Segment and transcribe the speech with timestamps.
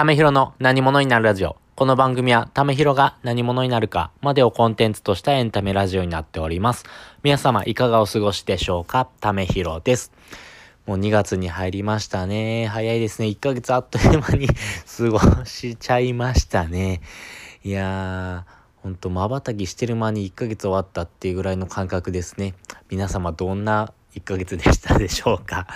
[0.00, 1.58] ためひろの何者になるラジオ。
[1.76, 6.86] この番組は、ためひろが何者になるかまでをコンテンツとしたエンタメラジオになっております。
[7.22, 9.10] 皆様、いかがお過ごしでしょうか？
[9.20, 10.10] ためひろです。
[10.86, 12.66] もう2月に入りましたね。
[12.68, 13.28] 早いですね。
[13.28, 14.48] 1ヶ月あっという間に
[14.96, 17.02] 過ごしちゃいましたね。
[17.62, 22.54] いやー、ほんと瞬きしてる間に1ヶ月終わったっていうぐらいの感覚ですね。
[22.88, 25.66] 皆様どんな1ヶ月でしたでしょうか？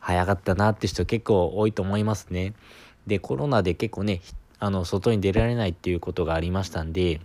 [0.00, 2.52] 早かったなって人結構多いと思いますね。
[3.06, 4.20] で、コロナで結構ね、
[4.58, 7.20] あの、外に出られないっていうことがありましたんで、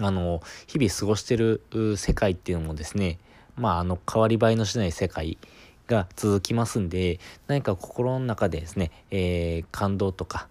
[0.00, 1.62] あの、日々過ごしてる
[1.96, 3.18] 世界っていうのもですね、
[3.56, 5.38] まあ、あの、変わり映えのしない世界
[5.86, 10.48] が続きますんで、何か心の中でですね、えー、感動とか、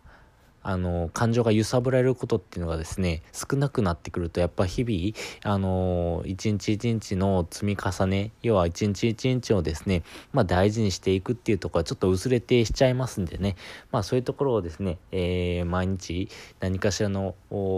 [0.67, 10.03] あの感情が揺さぶられることっていうのがですね少なくなってくるとやっぱ日々あの一日一日の積み重ね要は一日一日をですね
[10.33, 13.55] まあ大事にしていくっていうところはちょっと薄れてしちゃいますんでね。
[13.93, 16.27] まあそういうところをですね、えー、毎日
[16.59, 17.35] 何かしらの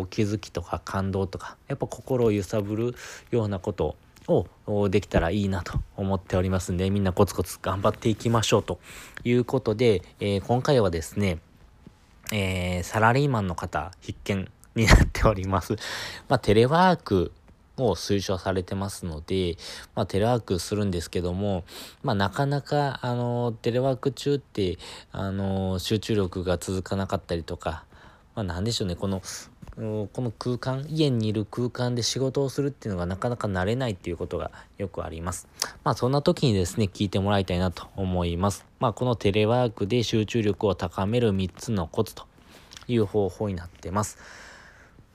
[0.10, 2.96] 気づきとか感動とかやっぱ心を揺さぶる
[3.30, 3.98] ようなこと
[4.66, 8.80] をできたらいいなと思っておりますんでみんなコツコツ頑張っていきましょうと
[9.24, 11.40] いうことで、えー、今回はですね
[12.32, 15.76] えー、サラリーマンの方必見になっております。
[16.30, 17.32] まあ、テレワーク
[17.78, 19.58] を推奨されてますので、
[19.96, 21.64] まあ、テレワークするんですけども、
[22.04, 24.78] まあ、なかなか、あの、テレワーク中って、
[25.12, 27.84] あの、集中力が続かなかったりとか、
[28.36, 29.22] まあ、なんでしょうね、この、
[29.80, 35.48] この空間、家にいる空間で仕事をするっていうのがなかなか慣れないっていうことがよくあります。
[35.86, 38.66] まあそんな時にですね、聞いてもらいたいなと思います。
[38.82, 42.26] まあこのテレワークで集中力を高める3つのコツと
[42.90, 44.18] いう方法になってます。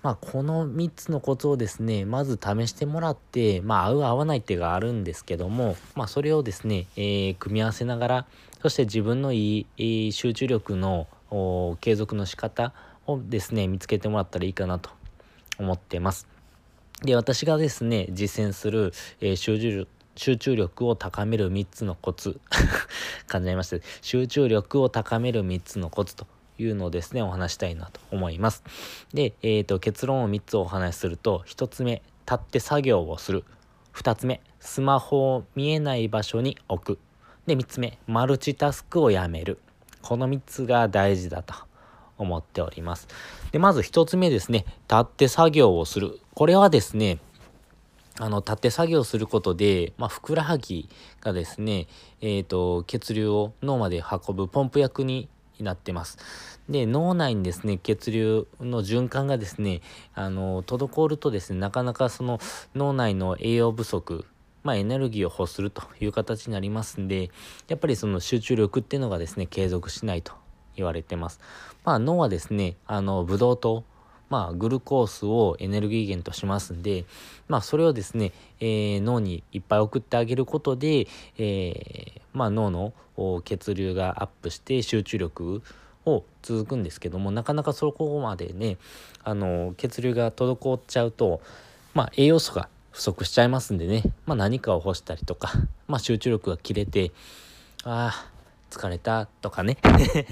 [0.02, 8.26] まあこの3つのコツをですね、まず試してもらって、まあ合う合わないっていうがあるんですけども、まあそれをですね、えー、組み合わせながら、
[8.62, 11.06] そして自分のいい集中力の
[11.82, 12.72] 継続の仕方
[13.06, 14.90] をですね、見つけてもらったらいいかなと
[15.58, 16.26] 思ってます。
[17.02, 22.40] で、私がですね、実践する、えー、集中力集中力を高める3つのコツ
[23.26, 23.84] 感じました。
[24.00, 26.26] 集中力を高める3 つのコツと
[26.58, 28.62] いうのをですね、お話したいなと思います。
[29.12, 33.44] で、え、ー、と、結論を3つお話しすると、1つ目、立って作業をする。
[33.94, 36.98] 2つ目、スマホを見えない場所に置く。
[37.46, 39.58] で、3つ目、マルチタスクをやめる。
[40.00, 41.54] この3つが大事だと
[42.18, 43.08] 思っております。
[43.52, 46.20] で、まず1つ目ですね、立って作業をする。
[46.34, 47.18] これはですね、
[48.18, 50.88] あの、立って作業することで、まあ、ふくらはぎ
[51.20, 51.88] がですね、
[52.20, 56.18] えっ、ー、と、血流を脳まで運ぶポンプ役になってます。
[56.68, 59.82] で、脳内にですね、血流の循環がですね、
[60.14, 62.38] あの、滞るとですね、なかなかその
[62.76, 64.24] 脳内の栄養不足、
[64.62, 67.30] まあ、エネルギーを欲するという形になりますんで、
[67.66, 70.32] やっぱりその集中力っていうのがですね、継続しないと
[70.76, 71.40] 言われてます。
[71.84, 73.84] まあ、脳はですね、あの、ブドウ糖、
[74.30, 77.04] まあ、グルコースをエネルギー源としますんで、
[77.46, 81.06] まあ、それをですね、えー、脳にいっぱい送ってあげることで、
[81.38, 82.92] えー、まあ、脳の
[83.44, 85.62] 血流がアップして集中力
[86.06, 88.78] を続くんですけども、なかなかそこまでね、
[89.22, 91.40] あの、血流が滞っちゃうと、
[91.92, 95.52] まあ、栄養素が不足しちゃいますんでね、まあ、何かを干したりとか、
[95.86, 97.12] まあ、集中力が切れて、
[97.84, 98.33] ああ、
[98.74, 99.76] 疲れたとかね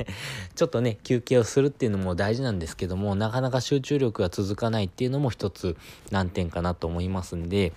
[0.54, 5.76] ちょっとね、休憩をするっていうのも大事なんですけども、なかなか集中力が続かないっていうのも一つ
[6.10, 7.72] 難点かなと思いますんで、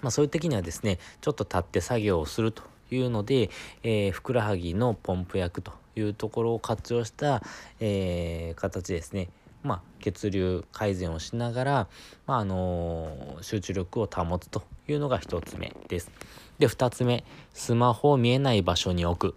[0.00, 3.50] まあそういう時にはですね、ちょっと立って作業をするというので、
[3.82, 7.42] えー、ふくらはぎのポンプ役というところを活用した、
[7.80, 9.28] えー、形ですね。
[9.62, 11.88] まあ、血流改善をしながら、
[12.26, 16.10] まあ、あのー、集中力を保つというのが1つ目です。
[16.58, 19.36] で、2つ目、スマホを見えない場所に置く。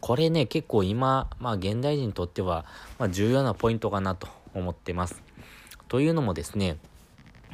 [0.00, 2.64] これね、結構今、まあ現代人にとっては、
[2.98, 5.22] まあ、重要なポイントかなと思ってます。
[5.88, 6.78] というのもですね、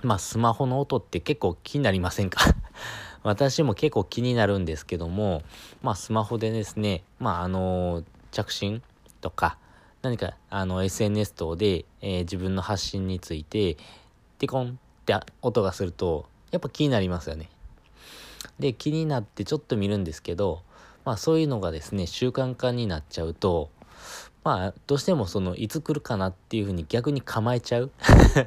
[0.03, 2.41] まあスマホの音って結構気になりませんか？
[3.23, 5.43] 私も結構気になるんですけども、
[5.83, 8.83] まあスマホでですね、まああの、着信
[9.21, 9.59] とか、
[10.03, 13.77] 何かあの SNS 等で、えー、自分の発信について、
[14.38, 17.49] テコンって音がすると、やっぱ気になりますよね。
[18.59, 20.62] で、気になってちょっと見るんですけど、
[21.04, 23.70] まあそういうのがですね、習慣化になっちゃうと、
[24.44, 27.90] まあどうしてもそのいつ来るかなっていうふうに逆に構えちゃう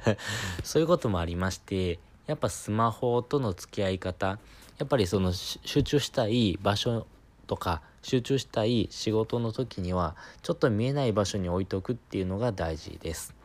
[0.64, 4.40] そういうこともありまして、やっぱスマホとの付き合い方、
[4.78, 7.08] やっぱりその集中したい場所
[7.48, 13.36] とか集中したい仕事の時にはちょっと見えない場所に置いとくっていうのが大事です。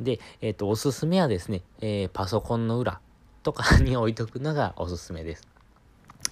[0.00, 3.00] で、えっ、ー、と、おすすめはですね、えー、パソコンの裏
[3.44, 5.53] とかに置いとくのがおすすめです。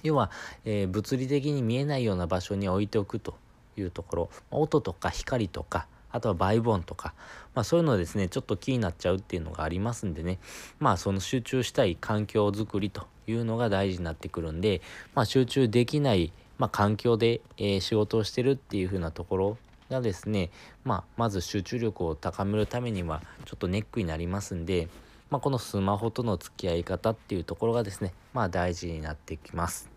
[0.03, 0.29] 要は、
[0.65, 3.35] えー、物理的に見えないような場所に置いておくと
[3.77, 7.13] いうところ音とか光とかあとはバイボンとか、
[7.55, 10.37] まあそういうのですね、ちょっと気になっちゃうっていうのがありますんでね、
[10.79, 14.81] まあその集中したい環境づくりというのが大事になってくるんで、
[15.15, 19.57] まあ集中できない、まあ環境で、えー、仕事をしてるっていう風なところ
[19.89, 20.51] がですね、
[20.83, 24.89] まあまず集中力を高めるためにはちょっとネックになりますんで、
[25.31, 29.92] まあこのスマホとの付き合い方っていうところがですね、まあ大事になってきます。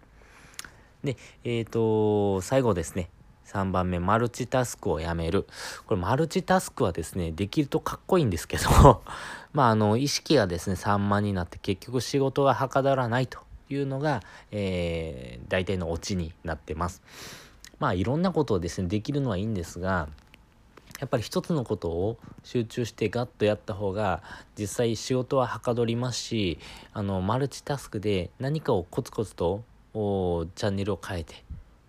[1.07, 3.09] で、えっ、ー、と、最後ですね、
[3.47, 5.47] 3番目、マルチタスクをやめる。
[5.87, 9.03] これ、マルチタスクはですね、できるとかっこいいんですけど
[9.55, 13.39] まあ、あの、意識がですね、散漫になって結局仕事がはかどらないと
[13.71, 17.03] いうのが、えー、大体のオチになってます。
[17.79, 20.09] まあ、いろんなことをですね、できるのはいいんですが、
[21.01, 24.23] やっぱり一つのことを集中してガッとやった方が
[24.59, 26.59] 実際仕事ははかどりますし
[26.93, 29.63] あのマルチタスクで何かをコツコツと
[30.55, 31.45] チャンネルを変えて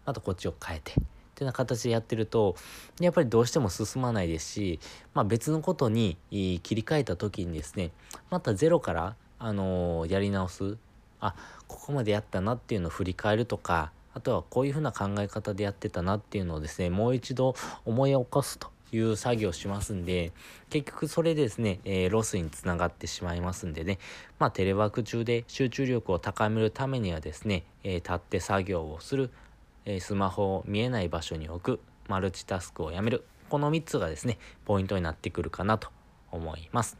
[0.05, 1.07] あとこっちを変えてっていうよ
[1.41, 2.55] うな形でやってると
[2.99, 4.79] やっぱりどうしても進まないですし、
[5.13, 7.91] まあ、別のことに切り替えた時にですね
[8.29, 10.77] またゼロから、あのー、やり直す
[11.19, 11.35] あ
[11.67, 17.55] ここまでやったなっていうのを振り返るとかあとはこういうふうな考え方でやってたなっていうのをですねもう一度
[17.85, 20.31] 思い起こすという作業をしますんで
[20.69, 23.99] 結局それでですね、えー、ロスにつながってしまいますんでね
[24.39, 29.29] まあテレワーク中で集中力を高めるためにはですね、えー、立って作業をする
[29.89, 31.79] えスマホを見えない場所に置く、
[32.09, 33.23] マルチタスクをやめる。
[33.49, 35.87] この3つがですね、ポイントになってくるかなと
[36.29, 36.97] 思います。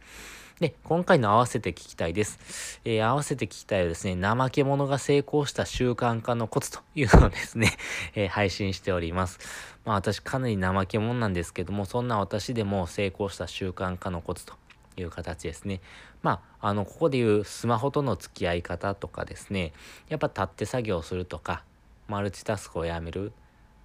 [0.60, 2.82] で、今回の合わせて聞きたいです。
[2.84, 7.78] えー、合わせて聞きたいはですね、怠け者が成功した習慣化のコツというのをですね、
[8.16, 9.38] えー、配信しております。
[9.86, 14.56] まあ私かなり怠け者なんですけども、そんな私でも成功した習慣化のコツと
[14.98, 15.80] いう形ですね。
[16.24, 19.74] まあ、あの、ここでいうスマホとの付き合い方とかですね、
[20.10, 21.64] やっぱ立って作業するとか、
[22.08, 23.32] マルチタスクをやめるっ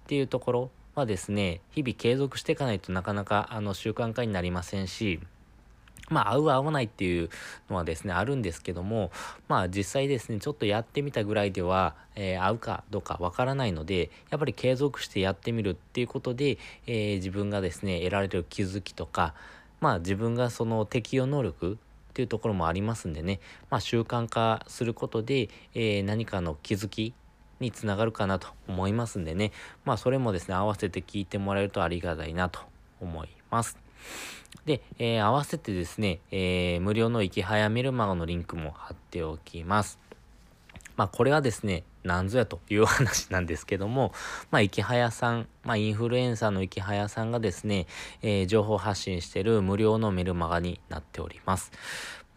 [0.07, 5.19] ていうところはですね、日々継続していかないとなかなかあの習慣化になりませんし、
[6.13, 7.29] まあ、合う合わないっていう
[7.69, 9.11] のはですね、あるんですけども、
[9.47, 19.33] まあ実際ですね、ちょっとやってみたぐらいでは、えー、合うかどうかわからないので、やっぱり継続してやってみるっていうことで、えー、自分がですね、得られる気づきとか、
[19.81, 21.77] まあ自分がその適用能力っ
[22.13, 23.39] ていうところもありますんでね、
[23.69, 27.13] まあ習慣化することで、えー、何かの気づき
[27.59, 29.51] につながるかなと思いますんでね、
[29.85, 32.59] まあそれもですね、合わせて聞いてもらえるとありがたいなと
[33.01, 33.77] 思います。
[34.65, 39.99] で、えー、合わせてですね、えー、無料の生き早メルマガのリンクも貼っておきます。
[40.95, 44.13] まあこれはですね、なんぞやという話なんですけども、
[44.51, 47.87] まあ、生き早さん、まあ、インフルエンサーの生き早さんがですね、
[48.21, 51.71] えー、情報発信している無料のメルマガになっております。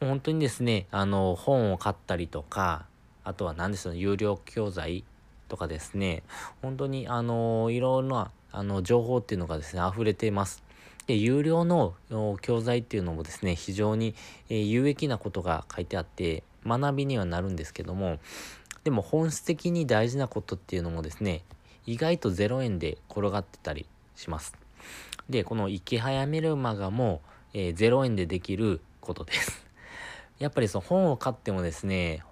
[0.01, 2.87] 本当にですね、あの、本を買ったりとか、
[3.25, 5.05] あとは何ですか、有料教材
[5.49, 6.23] とかですね、
[6.63, 10.63] 本当にあの、いろんなあの情報っていうのがですね、溢れています。
[11.07, 11.95] で、有料の
[12.41, 14.15] 教材っていうのもですね、非常に、
[14.49, 18.19] 有益なことが書いてあって、学びにはなるんですけども、
[18.83, 21.43] でも本質的に大事なことっていうのもですね、
[21.87, 23.87] 意外と0円で転がってたり
[24.17, 24.55] します。
[25.31, 27.21] で、この池早メルマガも、
[27.55, 29.67] えー、0円でできることです。
[30.39, 32.23] やっぱりその本を買ってもですね、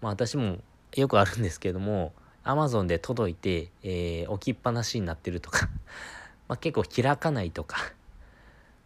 [0.00, 0.58] まあ私も
[0.96, 2.12] よくあるんですけども、
[2.44, 5.68] アマゾンで届いて、えー、置きっぱなしになってるとか
[6.48, 7.92] まあ結構開かないとか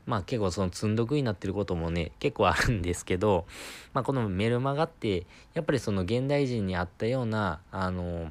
[0.06, 3.44] まあ結構その積んどくになってることもね、結構あるんですけど、
[3.92, 8.30] まあこのメルマガって、やっぱりその現代人に合ったような、あの、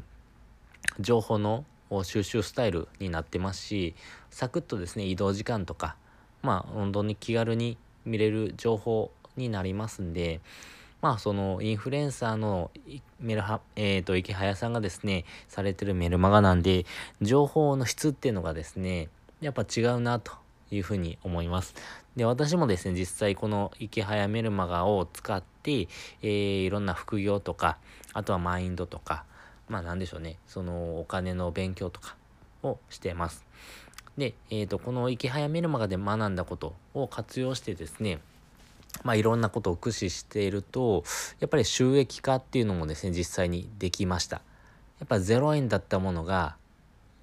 [1.00, 1.66] 情報の
[2.04, 3.94] 収集スタイルになってますし、
[4.30, 5.98] サクッとですね、移動時間とか、
[6.42, 10.40] まあ本当に気軽に見れる情報になりますんで、
[11.02, 12.72] まあそのインフルエンサーの
[13.20, 16.86] メルハ、えっ、ー、と、池早さんがですね、されてるメルマガなんで、
[17.22, 19.10] 情報の質っていうのがですね、
[19.42, 20.45] やっぱ違うなと
[20.76, 21.74] いうふうに思います。
[22.16, 27.78] で、私もですね、実際この池早メルマガを使って、えー、いろんな副業とか、
[28.14, 29.26] あとはマインドとか、
[29.70, 32.16] まあなんでしょうね、そのお金の勉強とか
[32.64, 33.46] をしてます。
[34.18, 38.20] で、えっ、ー、と、この池早メルマガで学んだことを活用してですね、
[39.04, 41.04] まあ、いろんなことを駆使していると、
[41.40, 44.38] やっぱり収益化っていうのもですね、実際にできました。
[45.00, 46.56] やっぱ0円だったものが、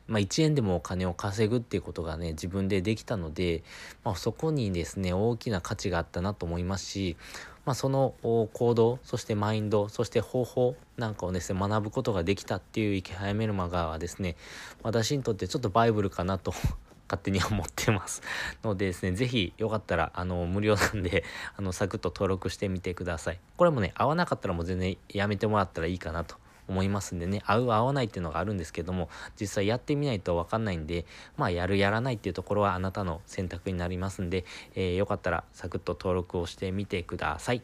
[0.06, 3.62] まあ、1円でもお金を稼ぐっていうことがね、自分でできたので、
[4.04, 7.16] まあ、そこにですね、大きな価値があったなと思いますし、
[7.64, 14.36] まあ、その行動、そしてマインド、そして方法なんかをですね、学ぶことができたっていう生き早めるマガはですね、
[14.82, 16.52] 私にとってちょっとバイブルかなと
[17.08, 18.22] 勝手に思ってます。
[18.64, 21.24] のでですね、ぜひよかったら、あの、無料なんで、
[21.56, 23.38] あの、サクッと登録してみてください。
[23.56, 29.08] これもね、合わなかったらもう全然やめてもらったらいいかなと思いますんでね、合う合わないっていうのがあるんですけども、
[29.40, 31.04] 実際やってみないとわかんないんで、
[31.36, 37.62] まあやるやらないっていうところはあなたの選択になりますんで、えー、よかったらサクッと登録をしてみてください。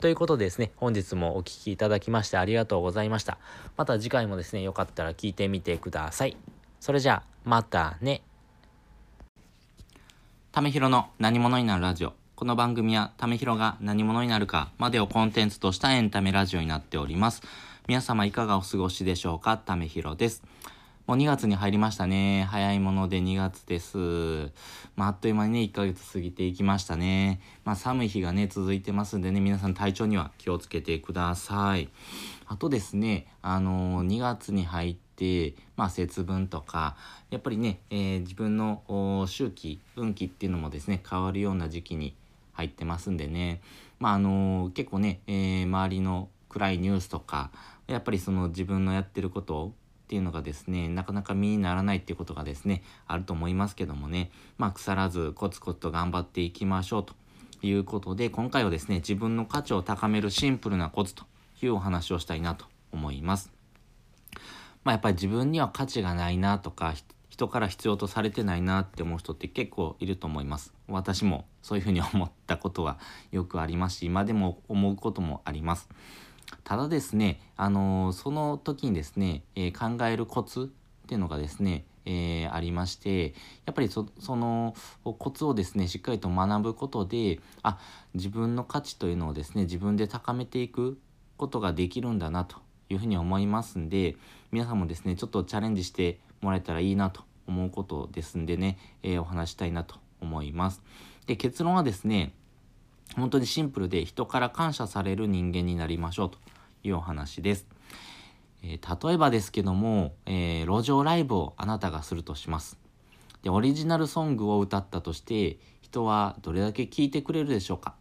[0.00, 3.38] ということでですね、本日もお聴きいただきましてありがとうございました。
[3.76, 6.36] また次回もですね、よかったら聞いてみてください。
[6.80, 8.22] それじゃあ、またね。
[10.52, 12.14] ためひろの何者になるラジオ。
[12.34, 17.42] この番組は、ためひろが何者になるかまでをコンテンツとしたエンタメラジオになっております。
[17.88, 19.56] 皆様いかがお過ごしでしょうか？
[19.56, 20.42] ためひろです。
[21.06, 22.46] もう2月に入りましたね。
[22.50, 23.96] 早いもので2月です。
[24.94, 27.40] まあ、あっという間にね、1ヶ月過ぎていきましたね。
[27.64, 31.88] まあ、寒い日がね、続いてますんでね、皆さん体調には気をつけてください。
[32.46, 36.94] あとですね、あのー、2月に入って、まあ、節分とか、
[37.30, 38.82] やっぱりね、えー、自分の
[39.26, 42.14] 周期、運気っていうのもですね、変わるような時期に
[42.52, 43.62] 入ってますんでね。
[43.98, 47.50] まあ、あのー、結構ね、えー、周りの暗いニュースとか、
[47.88, 49.72] やっぱりその自分のやってること
[50.04, 57.14] っていうのがですね、なかなか身にならないっていうことがですね、あると思いますけどもね、まあ、腐らずコツコツと頑張っていきましょうと
[57.62, 61.24] いうことで、今回はですね、自分の価値を高めるシンプルなコツと
[61.62, 63.52] いうお話をしたいなと思います。
[64.84, 66.94] まあ、やっぱり自分には価値がないなとか、
[67.28, 70.74] 人から必要とされてないなって思う人って結構いると思います。
[70.88, 72.98] 私もそういうふうに思ったことは
[73.30, 75.88] よくありますし、今でも思うこともあります。
[76.64, 80.70] ただですね、あの、その時にですね、えー、考えるコツ
[81.04, 83.34] っていうのがですね、えー、ありまして、
[83.66, 87.78] やっぱりそのコツをですね、しっかりと学ぶことで、あ、
[88.14, 90.98] 自分の価値というのをですね、自分で高めていく
[91.36, 92.56] ことができるんだなと
[92.88, 94.16] いうふうに思いますんで、
[94.50, 100.82] 皆さんもですね、ちょっとチャレンジしてもらえたらいいなと思うことですんでね、えー、お話したいなと思います。
[101.26, 102.32] で、結論はですね、
[103.16, 106.38] 本当にシンプルで人から感謝される人間になりましょうと
[106.82, 107.66] いうお話です。
[108.62, 112.78] えー、例えばですけども、えー、路上ライブをあなたがするとします。
[113.42, 117.94] で、オリジナルソングを歌ったとして、人はどれだけ聴いてくれるでしょうか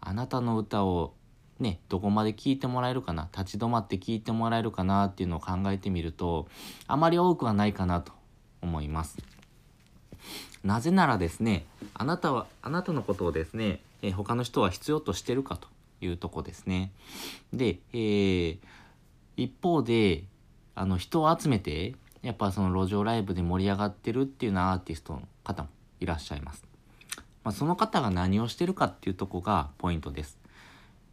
[0.00, 1.14] あなたの歌を
[1.58, 6.48] ね、どこまで聞いてもらえるかな立ち止まって聞いてもらえるかなっていうのを考えてみると、
[6.86, 8.12] あまり多くはないかなと
[8.62, 9.18] 思います。
[10.64, 15.68] なぜならですね、あなたは、あなたのことをですね、えー、他の人は必要としてるかと
[16.00, 16.92] いうとこですね。
[17.52, 18.58] で、えー、
[19.36, 20.24] 一方で、
[20.74, 25.68] あの、人を集めて、やっぱその路上ライブで盛り上がってるっていうようなアーティストの方も
[26.00, 26.64] いらっしゃいます。
[27.42, 30.38] まあ、その方が何をしてるかっていうとこがポイントです。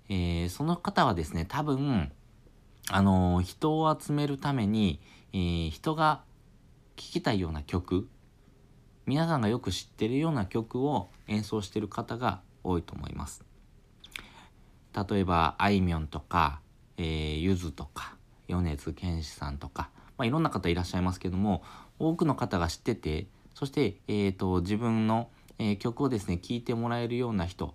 [0.09, 2.11] えー、その方はですね、多分、
[2.89, 4.99] あのー、人を集めるために、
[5.33, 6.21] えー、人が
[6.95, 8.07] 聴きたいような曲
[9.05, 13.43] 皆さんがよく知ってるような曲を演奏してる方が多いと思います
[15.09, 16.59] 例えばあいみょんとか、
[16.97, 18.15] えー、ゆずとか
[18.47, 21.63] 米津玄師さんとか、まあ、いろんな方いらっしゃいますけども
[21.99, 27.73] 多くの方が知っててそして、えーと、自分の、えー、曲をですね聴いてもらえるような人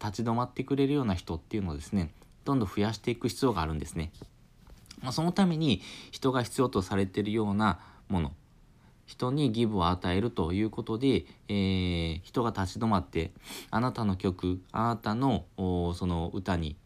[0.00, 2.12] 立ち止まってくれるような人っていうのをですね
[2.44, 4.10] どんどん増やしていく必要があるんですね。
[5.02, 8.32] まあ、そのために人が必要とされてるようなもの
[9.08, 13.32] 人にギブを与えるということで、えー、人が立ち止まって
[13.70, 16.76] あなたの曲あなたのその歌に、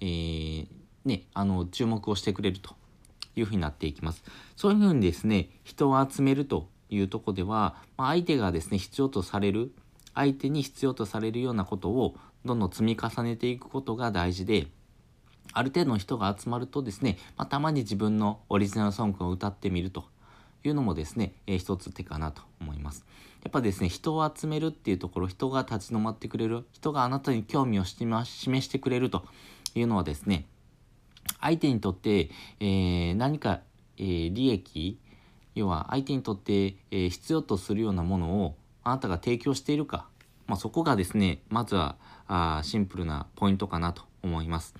[0.00, 0.66] えー、
[1.04, 2.76] ね、あの注目をしてくれると
[3.34, 4.22] いうふうになっていきます。
[4.54, 9.72] そういうふうにですね人を集めるというとこでは、まあ、相手がですね必要とされる
[10.14, 14.68] 相手に必要とされるようなことをどんどん積み重ねていくことが大事で
[15.52, 20.04] ある程度の人が集まるとですね、まあ、たまに自分のオリジナルソングを歌ってみると
[20.64, 23.04] いうのもですね、えー、一つ手かなと思います。
[23.42, 28.26] やっぱですね、人を集めるっていうところ、人が立ち止まってくれる、人があなたに興味を示
[28.60, 29.24] してくれると
[29.74, 30.46] いうのはですね、
[31.40, 33.60] 相手にとって、えー、何か、
[33.98, 34.98] えー、利益、
[35.54, 40.06] 要は相手にとって、え、必要とするようなものをあなたが提供しているか、
[40.46, 44.74] まあ、そこがですね、まずはあシンプルなポイントかなと思います。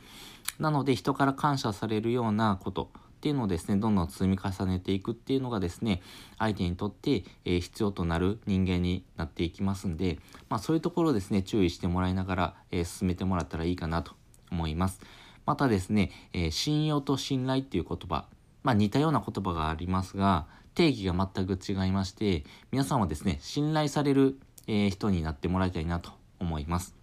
[0.59, 2.91] なので人から感謝されるようなこと、
[3.23, 6.02] っていうのをですね、どんどん積み重ねていくっていうのがですね、
[6.41, 14.14] 相手にとって、え、必要となる人間になっていきますんで、まあそういうところをですね、注意してもらいながら、え、進めてもらったらいいかなと
[14.50, 14.99] 思います。
[15.47, 18.25] またですね、え、信用と信頼っていう言葉、
[18.64, 24.37] まあ似たような言葉がありますが、定義が全く違いまして、皆さんはですね、信頼される、
[24.67, 26.11] え人になってもらいたいなと
[26.41, 26.97] 思います。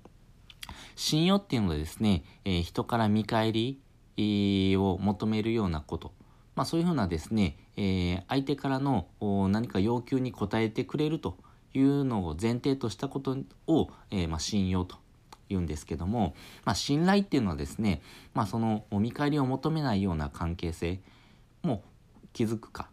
[0.97, 3.79] 信用っていうのはですね、え人から見返り、
[4.77, 6.11] を求めるようなこと、
[6.55, 9.07] まあ、そういうふうなですね、え、相手からの
[9.49, 11.37] 何か要求に応えてくれると
[11.73, 14.97] いうのを前提としたことを、え、まあ、信用と
[15.49, 16.35] 言うんですけども、
[16.65, 18.01] まあ、信頼っていうのはですね、
[18.33, 20.99] まあ、その見返りを求めないような関係性
[21.63, 21.83] も
[22.33, 22.89] 築くか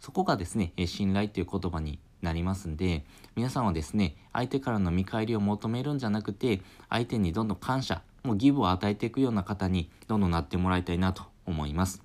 [0.00, 3.04] そこがですね信頼っていう言葉になりますんで
[3.36, 12.02] 皆さんはですね相手からの見返りを求めるんじゃなくて相手にどんどん感謝もうギブを与えていくような方にどんどんなってもらいたいなと思います。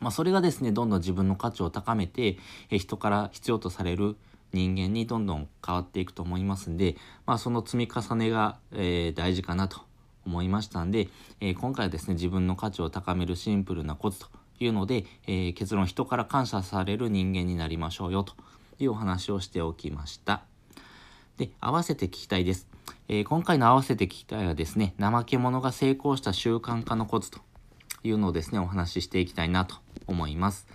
[0.00, 2.38] まあ、それがですねどんどん自分の価値を高めて
[2.70, 4.16] 人から必要とされる
[4.52, 9.80] 人間にどんどん変わっていくと思いますんで、まあ、その積み重ねが、えー、大事かなと
[10.26, 11.08] 思いましたんで、
[11.40, 14.26] えー、今回はですね自分の価値を高めるシンプルなコツと
[14.58, 18.34] いうので、えー、結論人から感謝される人間になりましょうよと
[18.78, 20.42] いうお話をしておきました。
[21.38, 22.66] で、合わせて聞きたいです。
[23.06, 27.38] えー、今回の合わせて聞きたいはですね、怠け者が成功した習慣化のコツと
[28.02, 29.76] いうのをですね、お話ししていきたいなと
[30.08, 30.66] 思います。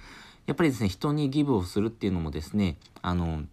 [0.46, 3.43] やっぱりですね、人にギブをするっていうのもですね、あの、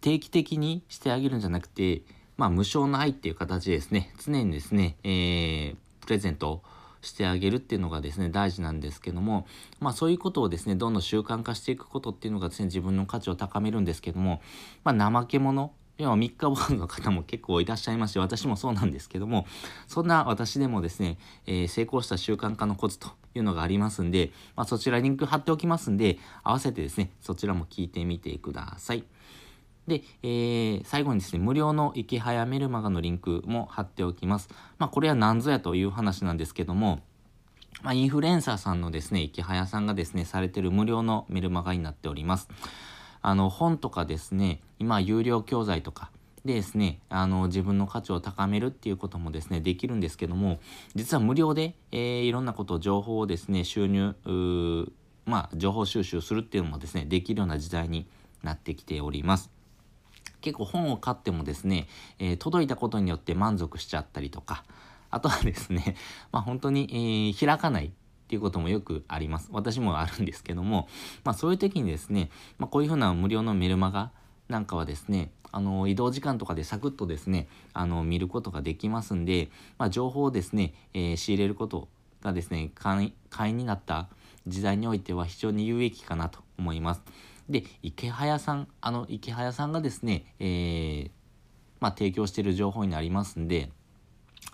[0.00, 2.02] 定期的にしてあげるんじゃなくて、
[2.36, 6.62] まあ、無償の愛っていう形でですね、常にですね、えー、プレゼントを
[7.02, 9.46] してあげるっていうのがですね大事なんですけども
[9.78, 14.42] まあそういうことをですねどんどん習慣化していくことっていうのがですね自分の価値を高めるんですけども
[14.84, 19.46] まあ怠け者要は三日坊の方も結構いらっしゃいますし私もそうなんですけども
[19.86, 29.04] そんな私でもですね、えー、成功した習慣化のコツというのがありますんで、まあ、そちらリンク貼っておきますんで合わせてですねそちらも聞いてみてください。
[29.86, 34.48] で、えー、最後にですね、無料の池早メルマガのリンクも貼っておきます。
[34.78, 37.00] まあ、これは何ぞやという話なんですけども、
[37.82, 42.48] まあ、インフルエンサーさんのですね、池早さんがですね、されてる無料のメルマガになっております。
[43.22, 46.10] あの、本とかですね、今、有料教材とか、
[46.44, 50.58] でですね、あの、自分の価値を高めるっていうこともですね、できるんですけども、
[50.94, 54.14] 実は無料で、えー、いろんなこと、情報をですね、収入、
[55.26, 58.06] まあ、情報収集するっていうのもですね、できるような時代に
[58.42, 59.50] なってきております。
[60.40, 64.64] 結構本を買ってもですね、えー、届いたことによって満足しちゃったりとか、
[65.10, 65.96] あとはですね、
[66.32, 67.92] まあ本当に、えー、開かない
[68.30, 69.48] っていうこともよくあります。
[69.50, 70.88] 私もあるんですけども、
[71.24, 74.12] まあそういう時にですね、まあこういうふうな無料のメルマガ
[74.48, 81.88] なんかはですね、あの移動時間とかでサクッとですね、あの見ることができますんで、まあ情報をですね、えー、仕入れること
[82.22, 83.12] がですね、会
[83.50, 84.08] 員になった
[84.46, 87.02] 時代においては非常に有益かなと思います。
[87.48, 91.10] で、池早さん、あの、池早さんがですね、えー、
[91.80, 93.72] まあ、提供している情報になりますんで、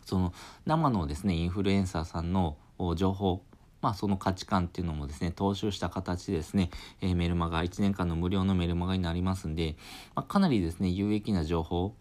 [0.07, 0.33] その
[0.65, 2.57] 生のですね、インフルエンサーさんの
[2.95, 3.43] 情報、
[3.87, 6.71] まあ、その価値観っていうのもですね、踏襲した形でですね、
[7.01, 9.77] えー、メルマガ、1年間の無料のメルマガになりますんで、
[10.17, 11.95] まあ、かなりですね、有益な情報、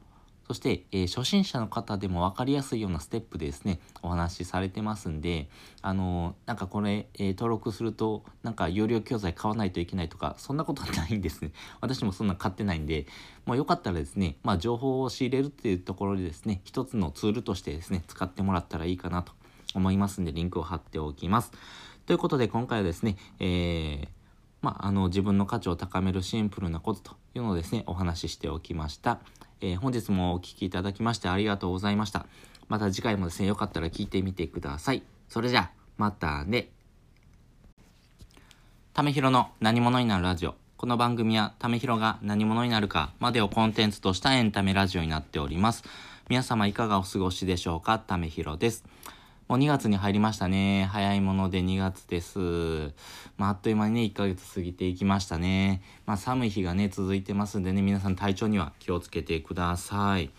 [0.48, 5.48] そして、えー、初心者の方でも分かりやすいようなステップでですね、お話しされてますんで、
[5.84, 11.52] あのー、なんかこれ、えー、登録すると、なんか有料教材買わないといけないとか、そんなことないんですね。
[11.82, 13.06] 私もそんな買ってないんで、
[13.46, 19.34] もうよかったらですね、まあ情報を仕入れるっていうところでですね、一つのツールとしてですね、使ってもらったらいいかなと
[19.76, 21.52] 思いますんで、リンクを貼っておきます。
[22.06, 24.08] ということで、今回はですね、えー、
[24.62, 29.20] まあ、あの、自分の価値を高めるシンプルなコツというのをですね、お話ししておきました。
[29.62, 32.26] えー、本日もお聴きいただきましてありがとうございました。
[32.68, 35.04] また次回もですね、よかったら聞いてみてください。
[35.30, 36.70] それじゃあ、またね。
[38.94, 40.56] ためひろの何者になるラジオ。
[40.78, 45.84] この番組は、ためひろが何者になるかまでをコンテンツとしたエンタメラジオになっております。
[46.28, 48.00] 皆様いかがお過ごしでしょうか？
[48.00, 48.84] ためひろです。
[49.48, 50.90] もう2月に入りましたね。
[50.92, 52.40] 早いもので2月です。
[53.38, 55.84] まあ、あっという間にね、1ヶ月過ぎていきましたね。
[56.08, 60.32] まあ、寒い日がね、続いてますんでね、皆さん体調には気をつけてください。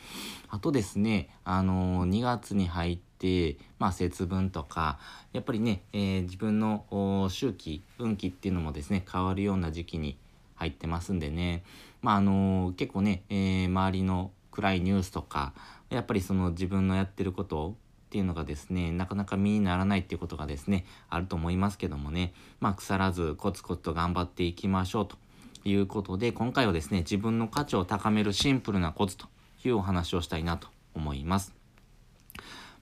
[0.49, 4.99] あとですね、あのー、2月に入って、まあ、節分とか、
[5.33, 10.19] やっぱりね、えー、自分の周期、運気っていうのもですね、変わるような時期に
[10.57, 11.63] 入ってますんでね、
[12.03, 15.53] まあ、あのー、結構ね、えー、周りの暗いニュースとか、
[15.91, 25.17] やっぱりその自分のやってることをっていうのがですね、なかなか身にならないっていうことがですね、あると思いますけどもね、まあ腐らずコツコツと頑張っていきましょうと
[25.65, 29.27] いうことで、今回はですね、自分の価値を高めるシンプルなコツと
[29.65, 31.53] いうお話をしたいなと思います。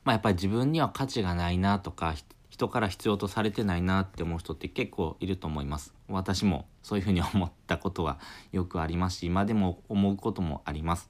[0.04, 2.14] まあやっぱり自分には価値がないなとか、
[2.50, 5.94] 人から必要とされてないなって思う人って結構いると思います。
[6.08, 8.20] 私もそういうふうに思ったことは
[8.52, 11.08] よくありますし、今でも思うこともあります。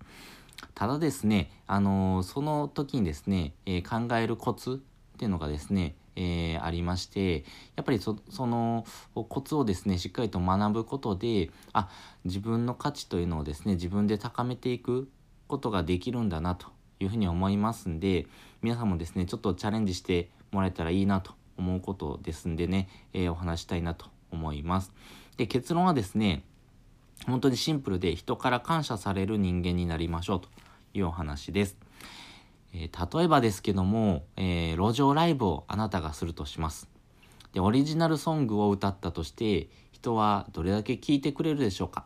[0.75, 4.83] ただですね、あの、その時にですね、えー、考えるコツ
[5.15, 7.45] っていうのがですね、えー、ありまして
[7.77, 11.89] やっぱりそのコツをですねしっかりと学ぶことであ
[12.25, 15.09] 自分の価値というのをですね自分で高めていく
[15.47, 16.69] ことができるんだなと
[17.01, 18.27] いうふうに思いますんで
[18.63, 24.93] 皆さんもですねちょっとチャレンジしてもらえたらいいなと思うことですんでね、えー、お話したいなと思います。
[25.37, 26.45] で結論はですね
[27.27, 30.49] 本当にシンプルで人から感謝される人間になりましょうと
[30.93, 31.77] いうお話です。
[32.73, 36.89] えー、例えばですけども、えー、路上ライブをあなたがするとします。
[37.53, 42.05] で、オリジナルソングを歌ったとして、人はどれだけ聴いてくれるでしょうか？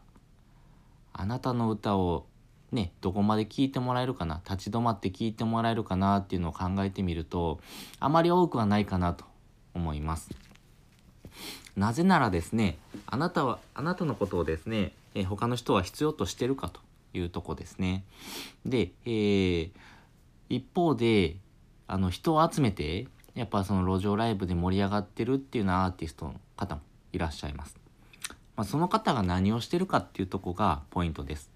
[1.12, 2.26] あなたの歌を
[2.70, 4.42] ね、どこまで聴いてもらえるかな？
[4.44, 7.60] 立ち止まって聴いてもらえるかなっていうのを考えてみると、
[7.98, 9.24] あまり多くはないかなと
[9.74, 10.30] 思います。
[11.76, 12.76] なぜならですね、
[13.06, 16.80] あなたは、あなたのことをですね、えー、他の人は必要としてるかと
[17.12, 18.04] いうとこですね。
[18.64, 19.70] で、えー、
[20.48, 21.36] 一方で、
[21.88, 27.76] あの、人を集めて、やっぱその路上ライブで盛り上がってるっていうようなアーティストの方もいらっしゃいます。
[28.56, 31.50] まあ、その方が何をしてるかっていうとこがポイントです。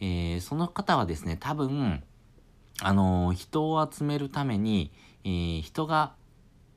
[0.00, 2.02] えー、その方はですね、多分、
[2.82, 4.90] あのー、人を集めるために、
[5.24, 6.14] えー、人が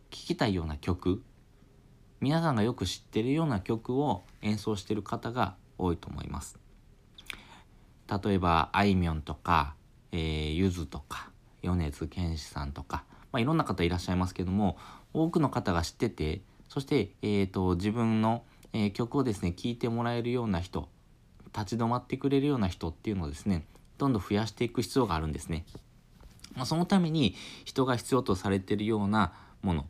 [0.10, 1.22] 聴きたいような曲、
[2.22, 6.58] 皆さんがよく知ってるような曲を演奏してる方が多いと思います。
[8.24, 9.76] 例えば、あいみょんとか、
[10.12, 11.30] えー、ゆずとか、
[11.62, 14.78] 米津玄師さんとか、まあ、いろんな方いらっしゃいますけども、
[15.13, 20.90] 多くの方が知ってて、そして、えーと、自分の、えー、曲をですね、聴いてもらえるような人、
[21.56, 23.66] 立ち止まってくれるような人っていうのをですね、
[23.98, 25.66] どんどん増やしていく必要があるんですね。
[26.56, 27.36] まあ、そのために
[27.66, 29.86] 人が必要とされてるようなもの、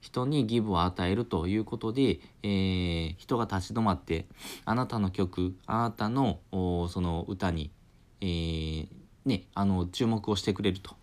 [0.00, 4.26] 人にギブを与えるということで、えー、人が立ち止まって
[4.64, 7.70] あなたの曲あなたのその歌に、
[8.20, 8.88] えー、
[9.24, 10.96] ね、あの注目をしてくれると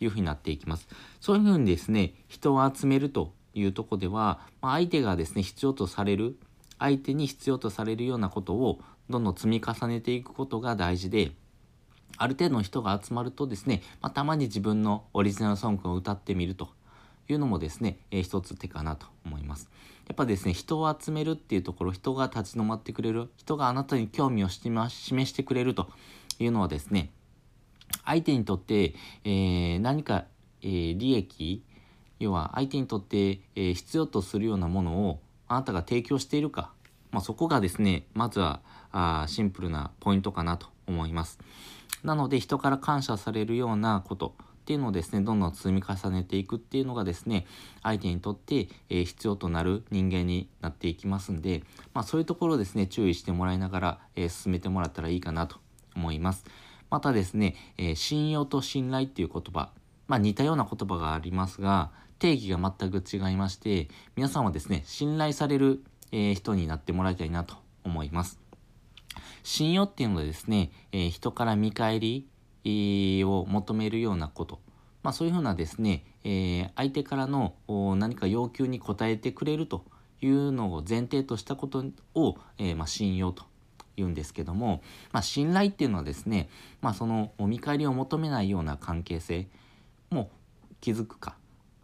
[0.00, 0.88] いうふうになっていきます。
[1.20, 6.36] そういうふうにですね人を集めるというとこでは、まあ、相手がですね必要とされる
[6.78, 11.32] 相手に必要とされるようなことをどんどん積み重ねていくことが大事で
[12.16, 16.70] ある程度の人が集まるとですね、まあ、たまに自分のオリジナルソングを歌ってみると
[17.28, 19.70] いうのもですね、えー、一つ手かなと思います。
[20.08, 25.88] やっぱですね、人を集めるっていうところ、人が立ち止まってくれる、人があなたに興味を示してくれると
[26.38, 27.10] いうのはですね、
[28.04, 30.24] 相手にとって、えー、何か、
[30.62, 31.62] えー、利益、
[32.18, 36.72] 要は相手にとって、えー、必要とするようなものをあなたが提供しているか、
[37.10, 41.38] まあ、そこがですね、まずはあシンプルなポイントかなと思います。
[42.02, 47.46] なので人から感謝されるようなこと、っていうのをですね、どんどん積み重ねていくっていうのがですね、
[47.82, 55.56] 相手にとって、え、必要となる人間になっていきますんで、まあそういうところをですね、注意してもらいながら、え、進めてもらったらいいかなと
[55.96, 56.44] 思います。
[56.90, 59.70] またですね、え、信用と信頼っていう言葉、
[60.06, 68.38] まあ似たような言葉がありますが、定義が全く違いまして、皆さんはですね、信頼される、え人になってもらいたいなと思います。
[69.42, 72.28] 信用っていうのはですね、え人から見返り、
[72.64, 74.60] を求めるようなこと、
[75.02, 77.54] まあ、そういうふうなですね、えー、相手からの
[77.96, 79.84] 何か要求に応えてくれると
[80.20, 83.44] いうのを前提としたことを、えー、まあ、信用と
[83.96, 86.48] 言うんですけども、まあ、信頼っていうのはですね、
[86.80, 89.48] まあ、その見返りを求めないような関係性
[90.10, 90.30] も
[90.80, 91.36] 築くか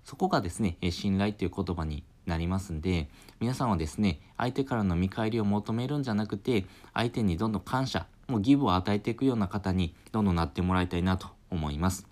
[0.05, 3.09] そこがですね信頼という言葉になりますんで
[3.41, 12.07] 皆さんはですね相手からの見返りを求めるんじゃなくて相手にどんどん感謝もうギブを与えていくような方にどんどんなってもらいたいなと思います。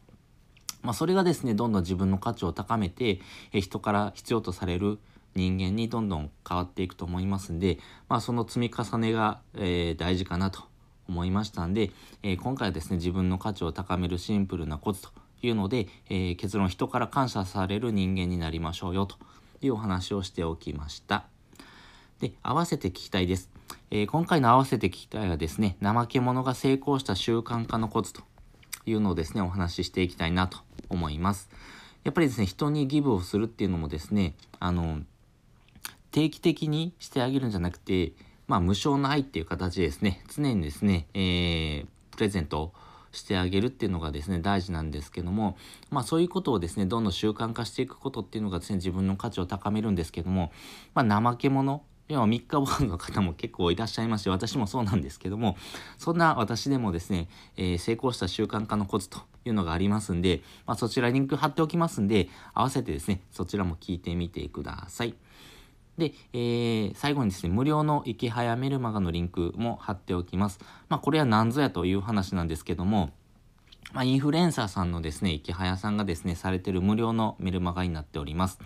[0.83, 3.20] まあ、それがですね、どんどん自分の価値を高めて、
[3.52, 4.98] え人から必要とされる
[5.35, 10.62] 人間にどんどん変わっていくと思いますんで、まあ、その積み重ねが、えー、大事かなと
[11.09, 11.90] 思いましたんで、
[12.22, 15.11] えー、今回はですね、自分の価値を高めるシンプルなコツと
[15.42, 19.16] いうので、えー、結論人から感謝される人間になりましょうよと
[19.61, 21.36] いうお話をしておきました。
[22.20, 23.50] で、合わせて聞きたいです。
[23.90, 28.22] えー、今回の合わせて聞きたいはですね、怠け者が成功した習慣化のコツと
[28.87, 31.50] いうのをですね、お話ししていきたいなと思います。
[32.05, 35.00] やっぱりですね、人にギブをするっていうのもですね、あの、
[36.11, 38.12] 定期的にしてあげるんじゃなくて、
[38.46, 42.72] まあ、無償の愛っていう形ですね、常にですね、えー、プレゼントを
[43.12, 45.57] してあげるっていうのがですね、大事なんですけども、
[45.90, 50.52] まあそういうことをですね、どんどん習慣化していくことっていうのがですね、自分の価値を高めるんですけども、
[50.94, 55.56] まあ怠け者要は三日坊の方も結構いらっしゃいますし、私もそうなんですけども、
[55.98, 65.14] そんな私でもですね、えー、成功した習慣化のコツというのがありますんで、まあ、そちらリンク貼っておきますんで、合わせてですね、そちらも聞いてみてください。
[65.98, 70.60] で、えー、最後にですね、無料の池早メルマガのリンクも貼っておきます。
[70.88, 73.10] まあ、これは何ぞやという話なんですけども、
[73.92, 78.58] まあ、インフルエンサーさんのですね、池早さんがですね、されてる無料のメルマガになっております。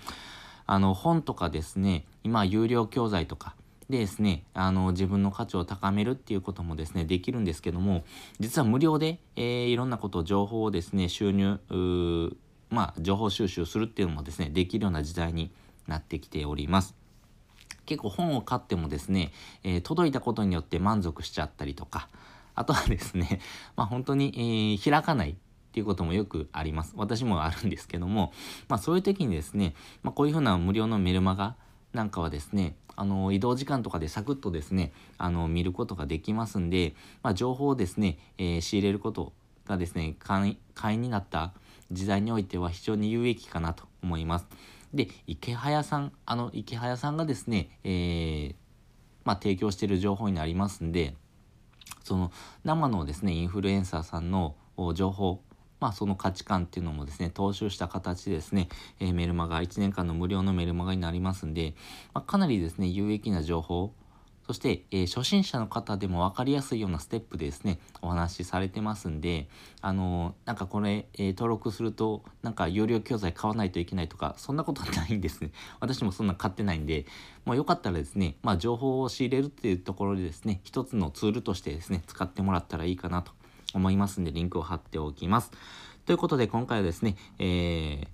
[0.70, 3.56] あの、本とかですね、今、有料教材とか、
[3.88, 8.04] でですね、あの、自分の価値を高めるっていうこともですね、できるんですけども、
[8.38, 11.58] 実は無料で、えー、いろんなこと、情報をですね、収入、
[12.68, 15.50] まあ、情報収集するっていうのもですね、できるような時代に
[15.88, 16.94] なってきております。
[17.84, 19.32] 結構本を買ってもですね、
[19.64, 22.08] えー、届いたことによって満足しちゃったりとか、
[22.54, 23.40] あとはですね、
[23.74, 25.34] まあ本当に、えー、開かない
[25.70, 26.94] っていうこともよくあります。
[26.96, 28.32] 私もあるんですけども、
[28.68, 31.54] まあそういう時にですね、まあこういうふうな無料のメルマガ
[31.92, 39.32] なんかはですね、あの、移動時間とかでサクッとですね、あの、見ることができますんで、まあ情報をですね、えー、仕入れること
[39.64, 40.56] がですね、会
[40.94, 41.52] 員になった
[41.92, 44.46] 時代においては非常に有益かなと思います。
[44.92, 48.54] で、池早さん、あの、池早さんがですね、えー、
[49.24, 51.14] まあ、提供している情報になりますんで、
[52.02, 52.32] その
[52.64, 54.56] 生のですね、インフルエンサーさんの
[54.94, 55.42] 情報、
[55.80, 58.68] まあその価値観っていうのもですね、踏襲した形でですね、
[59.00, 61.74] えー、メルマガ、1年間の無料のメルマガになりますんで、
[62.14, 63.92] まあ、かなりですね、有益な情報、
[64.50, 69.48] そして、えー、初心者の方でも分かりやすいようなステップでですね、お話しされてますんで、
[69.80, 75.52] あのー、なんかこれ、えー、登録すると、なんか有料教材買わないといけないとか、そんなことないんですね。
[75.78, 77.06] 私もそんな買ってないんで、
[77.44, 83.30] もうよかったらですね、まあ情報を仕入れるっていうところでですね、一つのツールとしてですね、使ってもらったらいいかなと
[83.74, 85.50] 思いますんで、リンクを貼っておきます。
[86.06, 88.08] ということで、今回はですね、えー、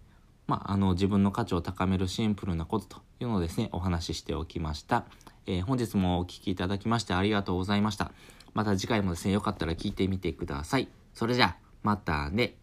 [0.47, 5.05] まあ、あの、自分の価値を高めるシンプルなことというのをですね、お話ししておきました。
[5.47, 8.11] えー、本日もお聴きいただきましてありがとうございました。
[8.55, 10.88] また次回もですね、よかったら聞いてみてください。
[11.14, 12.55] それじゃあ、またね。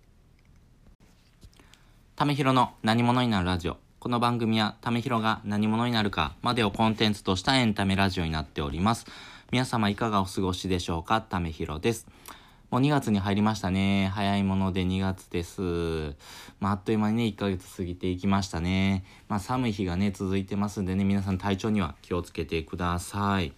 [2.16, 3.78] ためひろの何者になるラジオ。
[4.00, 9.06] この番組は、ためひろが何者になるかまでをコンテンツとしたエンタメラジオになっております。
[9.52, 11.22] 皆様いかがお過ごしでしょうか？
[11.22, 12.08] ためひろです。
[12.74, 14.10] もう2月に入りましたね。
[14.16, 15.62] 早いもので2月です。
[16.60, 19.06] まあ、あっという間にね、1ヶ月過ぎていきましたね。
[19.28, 23.54] まあ、寒い日がね、続いてますんでね、皆さん体調には気をつけてください。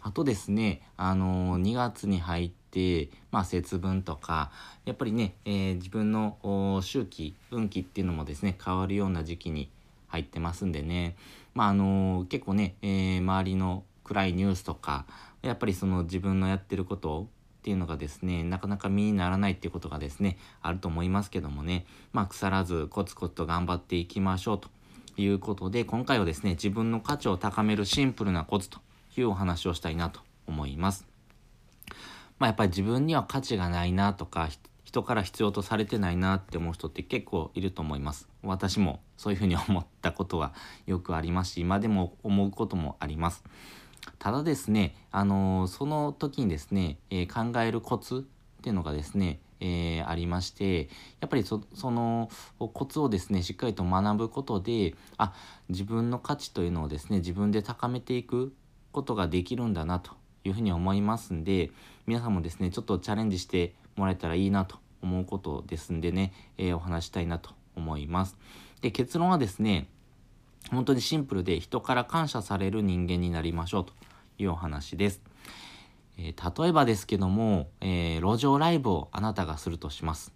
[0.00, 4.50] あとですね、あのー、2月に入って、まあ、節分とか、
[4.86, 9.68] やっぱりね、えー、自分の周期、運気っていうのもですね、変わるような時期に
[10.08, 11.16] 入ってますんでね、
[11.52, 15.04] まあ、あのー、結構ね、えー、周りの暗いニュースとか、
[15.42, 17.28] やっぱりその自分のやってること
[17.64, 24.68] っていうのがですね、なかなか身にならないっていうことがですね、あると思いますけどもね、まあ腐らずコツコツと頑張っていきましょうと
[25.16, 28.80] いうことで、今回はですね、自分の価値を高めるシンプルなコツと
[29.16, 31.06] いうお話をしたいなと思います。
[32.38, 34.50] まあやっぱり自分には価値がないなとか、
[34.84, 38.28] 人から必要とされてないなって思う人って結構いると思います。
[38.42, 40.52] 私もそういうふうに思ったことは
[40.84, 43.42] よくありますし、今でも思うこともあります。
[44.18, 48.26] ただですね、あの、その時にですね、え、考えるコツ
[48.58, 50.88] っていうのがですね、えー、ありまして、
[51.20, 55.32] やっぱりそのコツをですね、しっかりと学ぶことで、あ、
[55.68, 58.54] 自分の価値というのをですね、自分で高めていく
[58.92, 60.12] ことができるんだなと
[60.44, 61.70] いうふうに思いますんで、
[62.06, 68.36] 皆さんもですね、ちょっとチャレンジしてもらえたらいいなと思うことですんでね、えー、お話したいなと思います。
[68.80, 69.88] で、結論はですね、
[70.70, 73.92] 本当にシンプルで人から感謝される人間になりましょうと
[74.38, 75.20] いうお話です。
[76.16, 80.32] えー、例えばですけども、えー、路上ライブをあなたがするとします。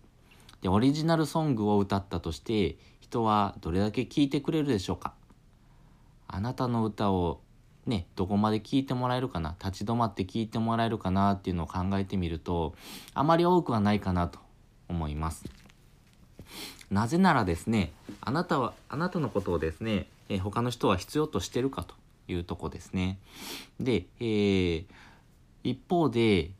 [0.60, 5.14] で、オリジナルソングを歌ったとして、人はどれだけ聴いてくれるでしょうか
[6.26, 7.40] あなたの歌を
[7.86, 12.74] ね、どこまで聴いてもらえるかな立ち止まって聴いてもらえるかなっていうのを考えてみると、
[13.14, 14.38] あまり多くはないかなと
[14.88, 15.44] 思います。
[16.90, 21.94] なぜならですね、あなたは、あなたのことをですね、えー、他の人は必要としてるかと
[22.28, 23.18] いうとこですね。
[23.80, 24.84] で、えー、
[25.62, 26.50] 一方で、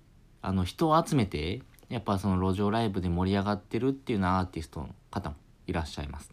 [0.42, 6.30] あの、人を集めて、やっぱその路上ライブで盛り上がってるっていうようなアーティストの方もいらっしゃいます。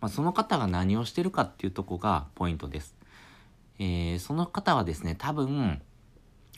[0.00, 2.94] まあ、その方が何をしてるかっていうとこがポイントです。
[3.80, 5.80] えー、その方はですね、多分、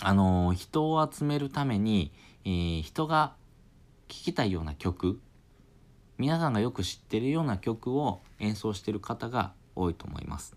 [0.02, 2.12] あのー、人を集めるために、
[2.44, 3.34] えー、人が
[4.08, 5.20] 聴きたいような曲、
[6.18, 10.56] 皆さんがよく知ってるような曲を演奏してる方が多いと思います。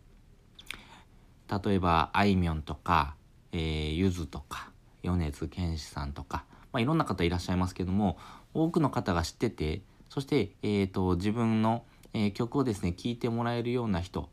[1.63, 3.15] 例えば、あいみょんとか、
[3.51, 4.71] えー、ゆずとか、
[5.03, 8.17] 米津玄師さんとか、まあ、いろんな方いらっしゃいますけども、
[8.53, 14.29] 多くの方が知ってて、そして、え、ー、と、自分の、えー、曲をですね、聴いてもらえるような人、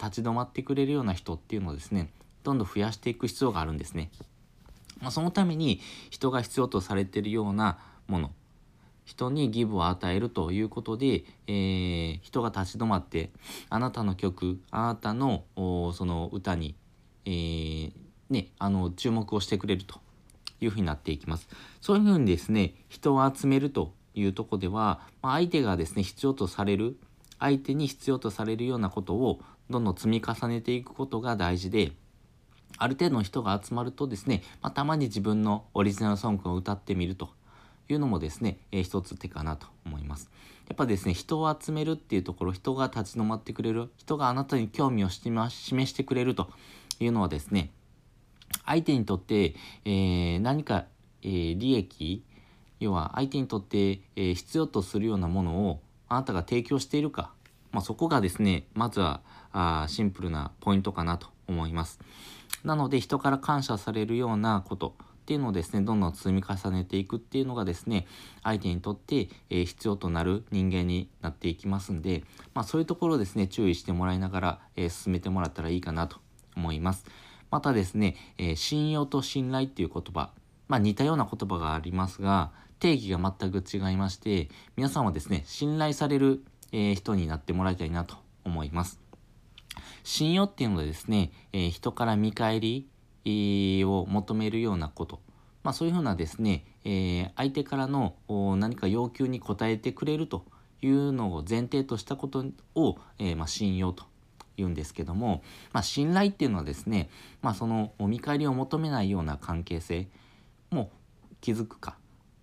[0.00, 2.10] 立ち止まってくれるような人っていうのをですね、
[2.44, 4.10] どんどん増やしていく必要があるんですね。
[5.00, 8.30] まあ、そのために人が必要とされてるようなもの、
[9.08, 13.30] 人にギブを与えるということで、えー、人が立ち止まって、
[13.70, 16.74] あなたの曲、あなたのその歌に、
[17.24, 17.92] えー、
[18.28, 19.98] ね、あの、注目をしてくれると
[20.60, 21.48] いうふうになっていきます。
[21.80, 26.98] そういうふうにですね、人を集めるというとこでは、まあ、相手がですね、必要とされる、
[27.38, 29.40] 相手に必要とされるようなことを
[29.70, 31.92] どんどん積み重ねていくことが大事で、
[32.76, 37.30] ある程度の人が集まるとですね、まあ、たまに自分のオリジナルソングを歌ってみると
[37.88, 40.30] いうのもですね、えー、一つ手かなと思います。
[40.68, 46.50] やっぱですね、人を集めるっていうところ、人が立ち止まってくれる、人があなたに興味を示してくれると
[47.00, 47.70] いうのはですね、
[48.66, 50.86] 相手にとって、えー、何か、
[51.22, 52.24] えー、利益
[52.80, 57.32] 要は相手にとって、え、必要とするようなものをあなたが提供しているか、
[57.72, 59.20] まあ、そこがですねまずは
[59.52, 61.98] あシンプルなポイントかなと思います
[62.64, 64.94] なので人から感謝されるようなこと
[65.28, 68.06] っていうのをですねどんどん積み重ねていくっていうのがですね
[68.42, 76.16] 相手にとって、え、必要となる人間になっていきますんで、まあ、そういうところをですね注意してもらいながら、え、進めてもらったらいいかなと
[76.56, 77.04] 思います。
[77.50, 80.30] またですね、え、信用と信頼っていう言葉
[80.66, 88.98] まあ似たような言葉がありますが定義が全く違いまして皆さんはですね信頼される、え人になってもらいたいなと思います。
[90.04, 92.88] 信用っていうのはですね、え人から見返り
[93.24, 95.20] を求めるようなこと、
[95.62, 98.14] まあ、そういうふうなですね、えー、相手からの
[98.58, 100.44] 何か要求に応えてくれると
[100.80, 104.04] いうのを前提としたことを、えー、まあ、信用と
[104.56, 107.10] 言うんですけども、まあ、信頼っていうのはですね、
[107.42, 110.08] まあ、その見返りを求めないような関係性
[110.70, 110.90] も
[111.40, 111.96] 築くか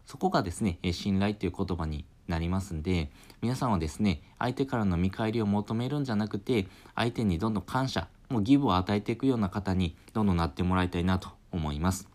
[0.06, 3.12] そこがですね信頼という言葉になりますんで
[3.42, 12.10] 皆さんはですね相手からの見返りを求めるんじゃなくて相手にどんどん感謝もうギブを与えていくような方にどんどんなってもらいたいなと思います。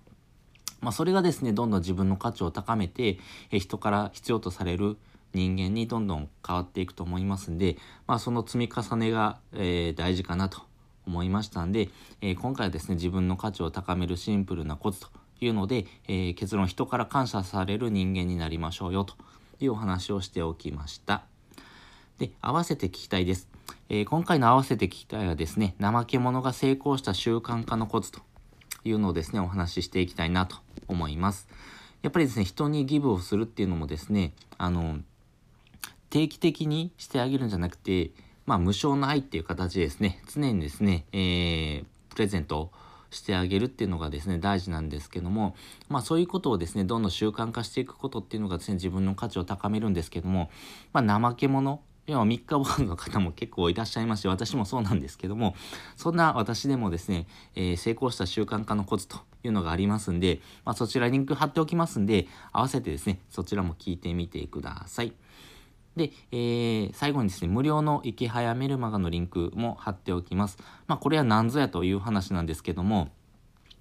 [0.81, 3.19] まあ、それがですね、どんどん自分の価値を高めて、
[3.51, 4.97] 人から必要とされる
[5.35, 10.63] 人間にどんどん変わっていくと思いますんで、まあ、その積み重ねが、えー、大事かなと
[11.07, 11.89] 思いましたんで、
[12.21, 15.09] えー、今回はですね、自分の価値を高めるシンプルなコツと
[15.41, 19.15] いうので、えー、結論人から感謝される人間になりましょうよと
[19.61, 21.25] いうお話をしておきました。
[22.19, 23.50] で、合わせて聞きたいです。
[23.89, 28.21] えー、今回の合わせて聞きたいはですね、怠け者が成功した習慣化のコツと
[28.85, 30.57] いうのをですね、お話ししていきたいなと
[30.89, 31.49] 思います。
[32.03, 34.99] やっぱりですね、人にギブをするっていうのもですね、あの、
[36.09, 38.11] 定期的にしてあげるんじゃなくて、
[38.47, 42.73] まあ、無償の愛っていう形でですね、常にですね、えー、プレゼントを
[43.11, 45.55] してあげるっていうのがですね、大事なんですけども、
[45.89, 50.51] まあそういうことをですね、どんどん習慣化していくことっていうのがですね、自分の価値を高めるんですけども、
[50.93, 51.81] まあ怠け者
[52.11, 55.55] 要は3日坊の方も結構いらっしゃいますし、私もそうなんですけども、
[55.97, 65.13] そんな私でもですね、えー、成功した習慣化のコツというのがありますんで、まあ、そちらリンク貼っておきますんで、合わせてですね、そちらも聞いてみてください。
[65.97, 70.59] で、えー、最後にですね、無料の池早メルマガのリンクも貼っておきます。
[70.87, 73.11] まあ、これは何ぞやという話なんですけども、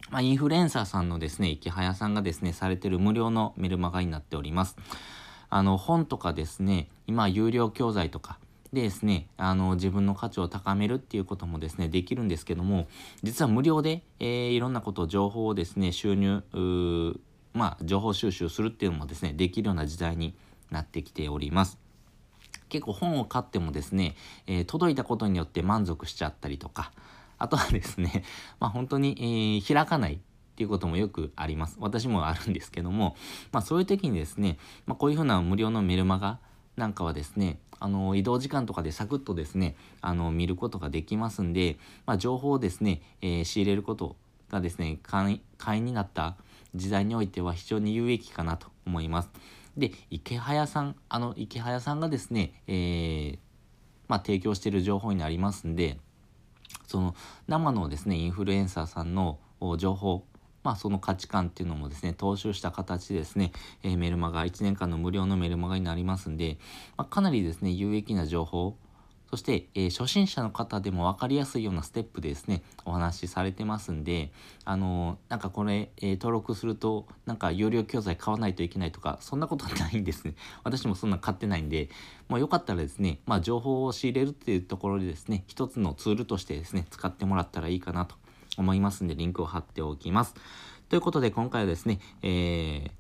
[0.10, 4.76] まあ、インフルエンサーさんのですね、池早さんがですね、されてる無料のメルマガになっております。
[5.50, 8.38] あの、本とかですね、今、有料教材とか、
[8.72, 12.88] でですね、あの、自分の価値を高めるっていうこともですね、できるんですけども、
[13.24, 16.44] 実は無料で、えー、いろんなこと、情報をですね、収入、
[17.54, 20.36] まあ、情報収集するっていうのもですね、できるような時代に
[20.70, 21.80] なってきております。
[22.70, 26.92] 結構本を買ってもですね、えー、届いたことによって満足しちゃったりとか、
[27.40, 28.24] あとはですね、
[28.60, 30.20] まあ本当に、えー、開かない
[30.60, 31.78] っていうこともよくあります。
[31.80, 33.16] 私もあるんですけども、
[33.54, 36.40] まあそういう時にですね、まあこういうふうな無料のメルマガ
[36.76, 44.18] なんかはですね、あの移動時間とかでサクッとですね、あの見ることができますんで、まあ情報をですね、えー、仕入れること
[44.50, 45.40] がですね、会
[45.78, 46.36] 員になった
[46.76, 49.30] 時代においては非常に有益かなと思います。
[49.78, 53.38] で、池早さん、あの池早さんがですね、えー、
[54.10, 56.00] まあ提供している情報になりますんで、
[56.86, 57.16] その
[57.48, 59.40] 生のですね、インフルエンサーさんの
[59.78, 60.26] 情報
[60.64, 63.52] まあ、その価値観っていうのもですね、踏襲した形でですね、
[63.84, 66.58] えー、メルマガ、1年間の無料のメルマガになりますんで、
[66.98, 68.78] まあ、かなりですね、有益な情報、
[69.30, 74.32] そして、えー、初心者の方でも分かりやすいようなステップでですね、お話しされてますんで、
[74.66, 80.34] あのー、なんかこれ、えー、登録すると、なんか有料教材買わないといけないとか、そんなことないんですね。
[80.64, 81.90] 私もそんな買ってないんで、
[82.28, 88.16] まあ、よかったらですね、まあ、情報を仕入れるっていうところでですね、一つのツールとしてですね、使ってもらったらいいかなと
[88.58, 90.36] 思いますんで、リンクを貼っておきます。
[90.90, 92.92] ということで、今回はですね、えー、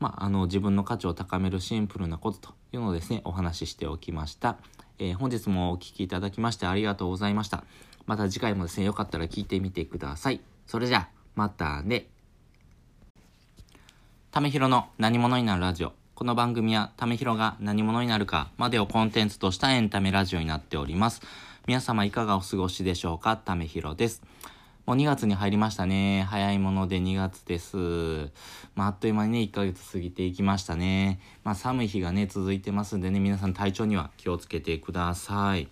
[0.00, 4.56] まあ、あの、自分の価値を高めるシンプルなコツというのをですね、お話ししておきました。
[4.98, 7.64] えー、本日もお聴きいただきましてありがとうございました。
[8.06, 10.40] また次回もですね、よかったら聞いてみてください。
[10.66, 12.06] それじゃあ、またね。
[14.30, 15.92] ためひろの何者になるラジオ。
[16.14, 21.22] この番組は、ためひろが何者になるかまでをコンテンツとしたエンタメラジオになっております。
[21.66, 23.36] 皆様いかがお過ごしでしょうか？
[23.36, 24.22] ためひろです。
[24.86, 26.26] もう2月に入りましたね。
[26.28, 27.78] 早いもので2月です。
[28.74, 31.20] まあ、あっという間にね、1ヶ月過ぎていきましたね。
[31.42, 35.68] まあ、寒い日がね、続いてますんでね、皆さん体調には気をつけてください。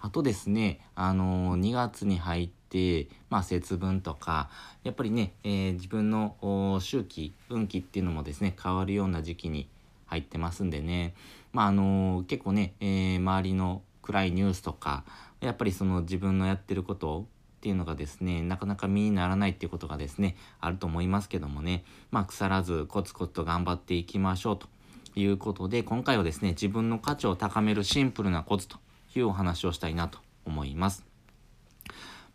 [0.00, 4.50] あとですね、あのー、2月に入って、まあ、節分とか、
[4.82, 6.34] やっぱりね、えー、自分の
[6.80, 9.68] 周期、運気っていうのもですね、変わるような時期に
[10.06, 11.14] 入ってますんでね、
[11.52, 15.04] まあ、あのー、結構ね、え周りの暗いニュースとか、
[15.40, 17.28] やっぱりその自分のやってることを
[17.58, 21.82] っていうのがですね、なかなか身にならないっていうことがですね、あると思いますけどもね、
[22.12, 24.68] まあ腐らずコツコツと頑張っていきましょうと
[25.16, 28.78] いうことで、今回はですね、自分の価値を高めるシンプルなコツと
[29.16, 31.04] いうお話をしたいなと思います。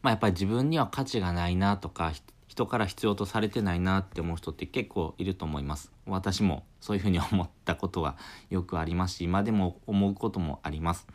[0.01, 2.11] まあやっぱり自分には価値がないなとか、
[2.47, 5.93] 人から必要とされてないなって思う人って結構いると思います。
[6.05, 8.17] 私もそういうふうに思ったことは
[8.49, 11.07] よくありますし、今でも思うこともあります。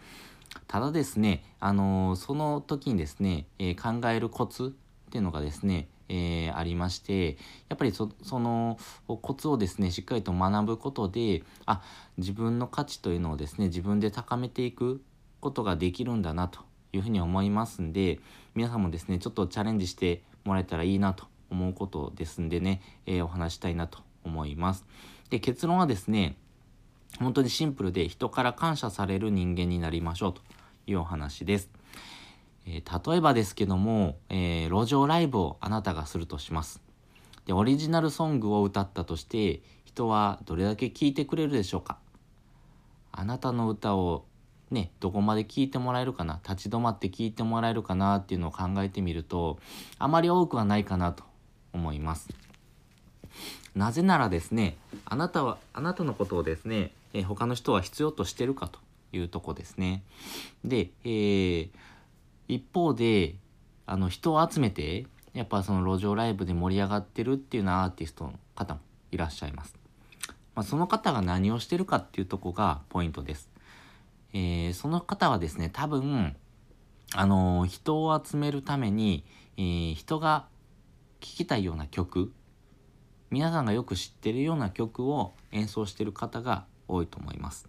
[0.66, 4.74] ただですね、あの、その時にですね、えー、考えるコツ
[5.08, 7.36] っていうのがですね、えー、ありまして
[7.68, 8.08] やっぱりそ
[8.40, 11.82] のコツをですねしっかりと学ぶことであ
[12.16, 15.02] 自分の価値というのをですね自分で高めていく
[15.40, 16.60] ことができるんだなと
[16.92, 18.20] いうふうに思いますんで
[18.54, 24.84] 皆さんもですねちょっとチャレンジしてもらえたらいいなと思うことですんでね、えー、お話したいなと思います。
[25.30, 26.36] で結論はですね
[27.18, 30.42] 本当にシンプルで人から感謝される人間になりましょうと
[30.90, 31.70] いうお話です。
[32.66, 36.82] えー、例えばですけども、えー、路上ライブをあなたがするとします。
[37.46, 41.98] で、オリジナルソングを歌ったとして、人はどれだけ聴いてくれるでしょうか
[43.10, 44.26] あなたの歌を
[44.70, 49.58] ね、どこまで聴いてもらえるかな立ち止まって聴いてもらえるかなっていうのを考えてみると、
[49.98, 51.24] あまり多くはないかなと
[51.72, 52.28] 思います。
[53.74, 54.76] なぜならですね、
[55.06, 58.78] あなたは、あなたのことをですね、え他の人は必要としてるかと
[59.12, 60.04] いうとこですね。
[60.64, 61.70] で、えー、
[62.48, 63.36] 一方で、
[63.86, 68.80] あの、人を集めて、やっぱその路上ライブで盛り上がってるっていうようなアーティストの方も
[69.10, 69.76] いらっしゃいます。
[70.54, 73.50] まあ、その方が何をしてるかっていうとこがポイントです。
[74.32, 76.36] えー、その方はですね、多分、
[77.14, 79.24] あのー、人を集めるために、
[79.56, 80.46] えー、人が
[81.20, 82.32] 聴きたいような曲、
[83.30, 87.68] 皆さんがよく知ってるような曲を演奏してる方が多いと思います。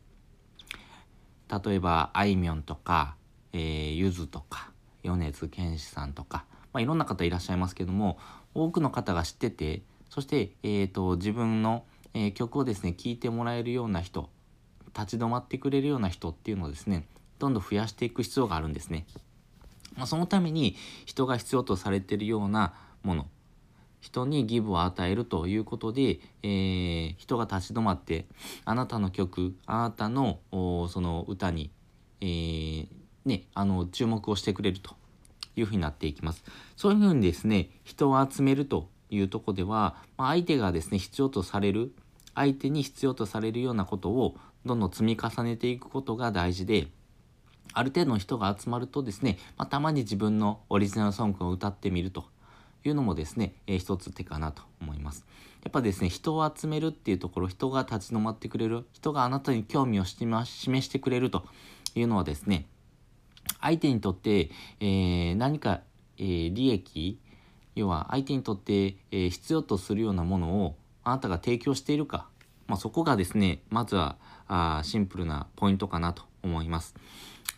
[1.50, 3.16] 例えば、あいみょんとか、
[3.54, 4.72] えー、ゆずとか、
[5.04, 8.20] 米津玄師さんとか、まあ、いろんな方いらっしゃいますけども、
[8.54, 11.84] 多くの方が知ってて、そして、えーと、自分の、
[12.14, 14.30] えー、曲をですね、聴いてもらえるような人、
[14.96, 17.08] 立ち止まってくれるような人っていうのをですね、
[17.40, 19.06] どんどん増やしていく必要があるんですね。
[19.96, 20.76] まあ、そのために
[21.06, 22.74] 人が必要とされてるような
[23.04, 23.28] もの、
[24.00, 28.26] 人にギブを与えるということで、えー、人が立ち止まって
[28.66, 31.70] あなたの曲あなたのその歌に、
[32.22, 32.88] えー、
[33.26, 34.96] ね、あの注目をしてくれると
[35.56, 36.44] いうふうになっていきます。
[36.76, 41.92] そういうふうにですね人を集めるというとこでは、まあ、相手がですね必要とされる
[42.36, 44.36] 相手に必要とされるようなことを
[44.66, 46.88] どんどん積み重ねていくことが大事で
[47.74, 52.26] ある程度の人が集まるとですね、まあ、たまに自分のオリジナルソングを歌ってみると
[52.86, 55.26] いうのもですね、えー、一つ手かなと思います。
[55.64, 61.44] やっぱですね、人を集めるっていうところ、人が立ち止まってくれる、人があなたに興味を示してくれると
[61.96, 62.68] いうのはですね、
[63.62, 65.82] 相手にとって、えー、何か、
[66.18, 67.20] えー、利益、
[67.76, 72.28] 要は相手にとって、えー、必要とするようなものをあなたが提供しているか、
[72.68, 74.18] まあ、そこがですね、まずは
[74.48, 76.96] あシンプルなポイントかなと思います。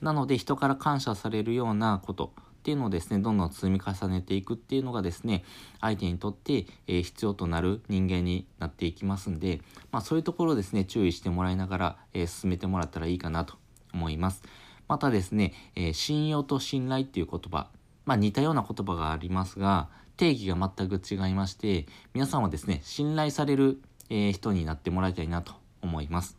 [0.02, 5.44] なので人から感謝されるようなこと、っていうのをですね、どんどん積み重ねていくっていうのがですね、
[5.80, 13.56] 相手にとって、え、必要となる人間になっていきますんで、まあそういうところをですね、注意してもらいながら、え、進めてもらったらいいかなと
[13.96, 14.44] 思います。
[14.88, 17.72] またですね、え、信用と信頼っていう言葉、
[18.06, 23.82] まあ似たような言葉がありますが、定義が全く違いまして、皆さんはですね、信頼される、
[24.12, 26.38] え、人になってもらいたいなと思います。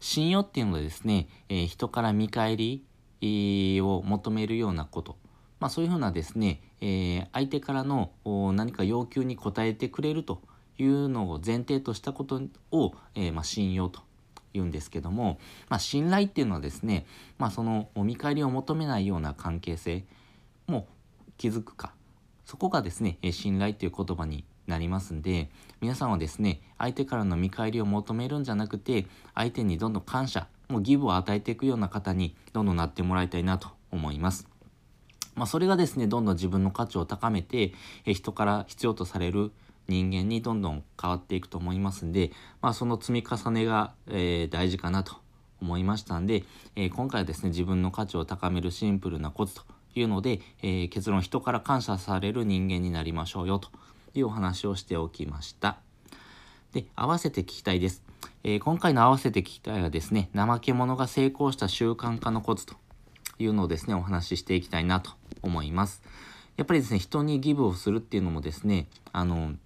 [0.00, 2.86] 信用っていうのはですね、え、人から見返り、
[3.22, 5.16] を求めるようなこと、
[5.58, 8.12] まあ、そういうふうなですね、えー、相手からの
[8.54, 10.40] 何か要求に応えてくれると
[10.78, 12.40] いうのを前提としたこと
[12.70, 14.00] を、えー、まあ、信用と
[14.52, 17.06] 言うんですけども、まあ、信頼っていうのはですね、
[17.38, 20.04] まあ、その見返りを求めないような関係性
[20.66, 20.88] も
[21.38, 21.92] 築くか
[22.44, 25.50] そこがですね信頼っていう言葉になりますんで
[25.80, 34.48] 皆さんはですね相手からの見返りを求めるんじゃなくて相手にどんどん感謝もうギブを与えていくような方にどんどんなってもらいたいなと思います。
[35.34, 37.72] まあ、それがですね、どんどん自分の価値を高めて、
[38.04, 39.52] 人から必要とされる
[39.88, 42.30] 人間にどんどん変わっていくと思いますんで、
[42.62, 45.16] まあ、その積み重ねが、えー、大事かなと
[45.60, 46.44] 思いましたんで、
[46.76, 49.62] えー、今回はですね、自分の価値を高めるシンプルなコツと
[49.94, 53.70] いうので、えー、結論人から感謝される人間になりましょうよと
[54.14, 55.78] いうお話をしておきました。
[56.72, 58.09] で、合わせて聞きたいです。
[58.42, 62.74] えー、今回の合わせて聞きたいはですね、怠け者が成功した習慣化のコツと
[63.38, 65.10] いうのをですね、お話ししていきたいなと
[65.42, 66.02] 思います。
[66.56, 69.56] やっぱりですね、人にギブをするっていうのもですね、あの、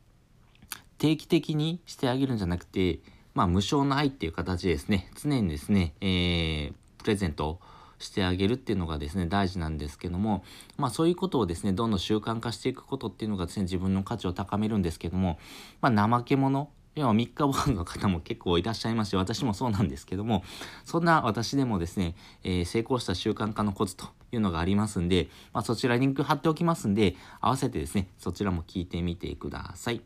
[0.98, 2.98] 定期的にしてあげるんじゃなくて、
[3.34, 7.60] まあ、無償の愛っていう形でですね、常にですね、えー、プレゼント
[8.00, 10.42] してあげるっていうのがですね、大事なんですけども、
[10.76, 15.38] まあそういうことをですね、どんどん習慣化していくことっていうのがですね、自分の価値を高めるんですけども、
[15.80, 20.44] まあ怠け者、要は三日坊主の方も結構いらっしゃいますし、私もそうなんですけども、
[20.84, 22.14] そんな私でもですね、
[22.44, 30.02] えー、成功した習慣化のコツというのがありますんで、まあ、そちらリンク貼っておきますんで、合わせてですね、そちらも聞いてみてください。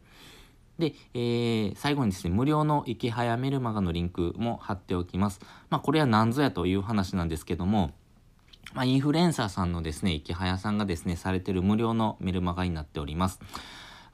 [0.79, 5.41] で、えー、最後にですね、無料の池早メルマガのリンクも貼っておきます。
[5.71, 7.93] まあ、これは何ぞやという話なんですけども、
[8.75, 13.41] まあ、インフルエンサーさんのですね、池早さんがですね、されている無料のメルマガになっております。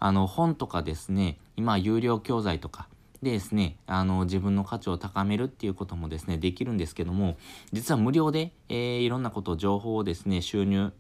[0.05, 2.89] あの、本とかですね、今、有料教材とか、
[3.23, 7.39] でですね、あの、自分の価値を高めるっていうこともですね、できるんですけども、
[7.73, 10.93] 実は無料で、えー、いろんなこと、情報をですね、収入、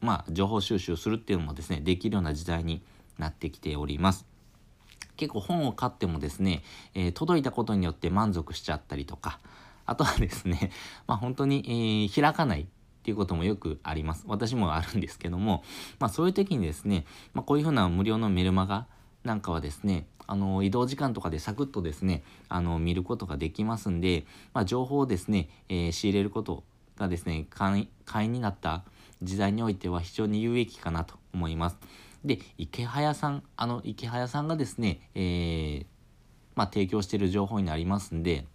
[0.00, 2.82] まあ、情報収集するっていうのもですね、できるような時代に
[3.18, 4.26] なってきております。
[5.16, 6.64] 結構本を買ってもですね、
[6.96, 9.38] えー、届いたことによって満足しちゃったりとか、
[9.86, 10.72] あとはですね、
[11.06, 12.66] まあ本当に、えー、開かない
[13.02, 14.22] っていうこともよくあります。
[14.28, 15.64] 私もあるんですけども、
[15.98, 18.86] まあそういう時にですね、まあこういうふうな無料のメルマガ
[19.24, 24.24] なんかはですね、あの、移動時間とかでサクッとですね、あの、見ることができますんで、
[24.54, 26.62] まあ情報をですね、えー、仕入れること
[26.96, 27.88] がですね、会
[28.24, 28.84] 員になった
[29.20, 31.78] 時代においては非常に有益かなと思います。
[32.24, 35.86] で、池早さん、あの、池早さんがですね、えー、
[36.54, 38.46] まあ提供している情報になりますんで、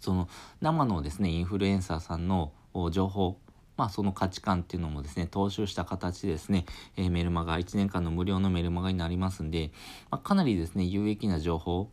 [0.00, 0.28] その
[0.60, 2.52] 生のですね、インフルエンサーさんの
[2.90, 3.38] 情報、
[3.78, 6.66] まあその価値観っていうのもですね、踏襲した形でですね、
[6.96, 9.70] えー、メルマガ、1年間の無料のメルマガになりますんで、
[10.10, 11.88] まあ、かなりですね、有益な情報、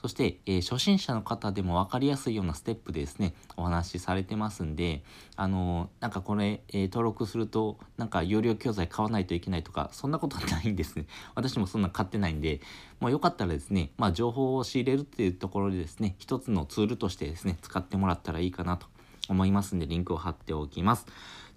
[0.00, 5.02] そして、えー、初心者の方でも分かりやすいようなステップでですね、お話しされてますんで、
[5.36, 11.06] あのー、なんかこれ、えー、登録すると、なんか有料教材買わないといけないとか、そんなことないんですね。
[11.34, 12.62] 私もそんな買ってないんで、
[13.00, 18.86] もうよかったらですね、まあ情報を仕入れるっていうところでですね、一つのツールとしてですね、使ってもらったらいいかなと
[19.28, 21.06] 思いますんで、リンクを貼っておきます。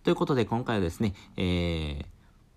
[0.03, 2.05] ということで、今回はですね、えー、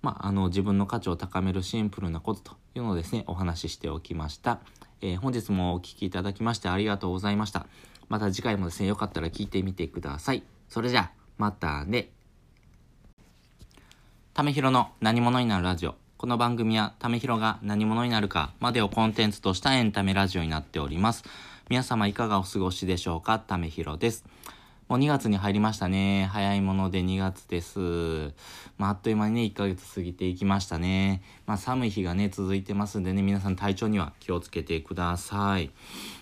[0.03, 4.61] まあ、あの、自分の価値を高めるシンプルなコツというのをですね、お話ししておきました。
[5.01, 7.67] えー、本日もお聴きいただきましてありがとうございました。
[8.09, 10.43] また次回もですね、よかったら聞いてみてください。
[10.69, 12.11] それじゃあ、またね。
[14.35, 15.95] ためひろの何者になるラジオ。
[16.17, 21.25] この番組は、ためひろが何者になるかまでをコンテンツとしたエンタメラジオになっております。
[21.69, 23.39] 皆様いかがお過ごしでしょうか？
[23.39, 24.25] ためひろです。
[24.93, 26.29] もう2月に入りましたね。
[26.31, 27.79] 早いもので2月です。
[28.77, 31.23] まあ、あっという間にね、1ヶ月過ぎていきましたね。
[31.47, 35.71] まあ、寒い日がね、続いてますんでね、皆さん体調には気をつけてください。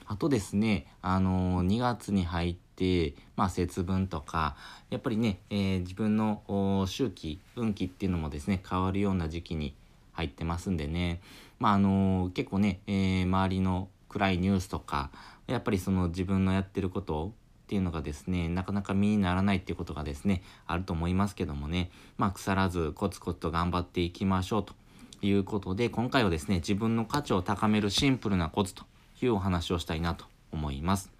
[0.06, 4.54] あとですね、あのー、2月に入って、まあ、節分とか、
[4.88, 6.44] やっぱりね、えー、自分の
[6.86, 9.74] 周期、運気っていうのもですね、変わるような時期に
[10.12, 11.20] 入ってますんでね、
[11.58, 15.10] まあ、あのー、結構ね、えー、周りの暗いニュースとか、
[15.48, 17.32] やっぱりその自分のやってること
[17.70, 24.74] っていうのがですね、なかなか身にならないっていうことがですね、あると思いますけどもね、まあ腐らずコツコツと頑張っていきましょうと
[25.22, 28.82] いうことで、今回はですね、自分の価値を高めるシンプルなコツと
[29.22, 31.12] いうお話をしたいなと思います。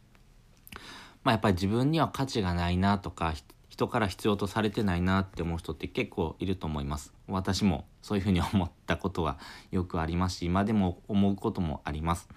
[1.22, 3.32] まあやっぱり自分には価値がないなとか、
[3.68, 7.14] 人から必要とされてないなって思う人って結構いると思います。
[7.28, 9.38] 私もそういうふうに思ったことは
[9.70, 12.28] よくありますし、今でも思うこともあります。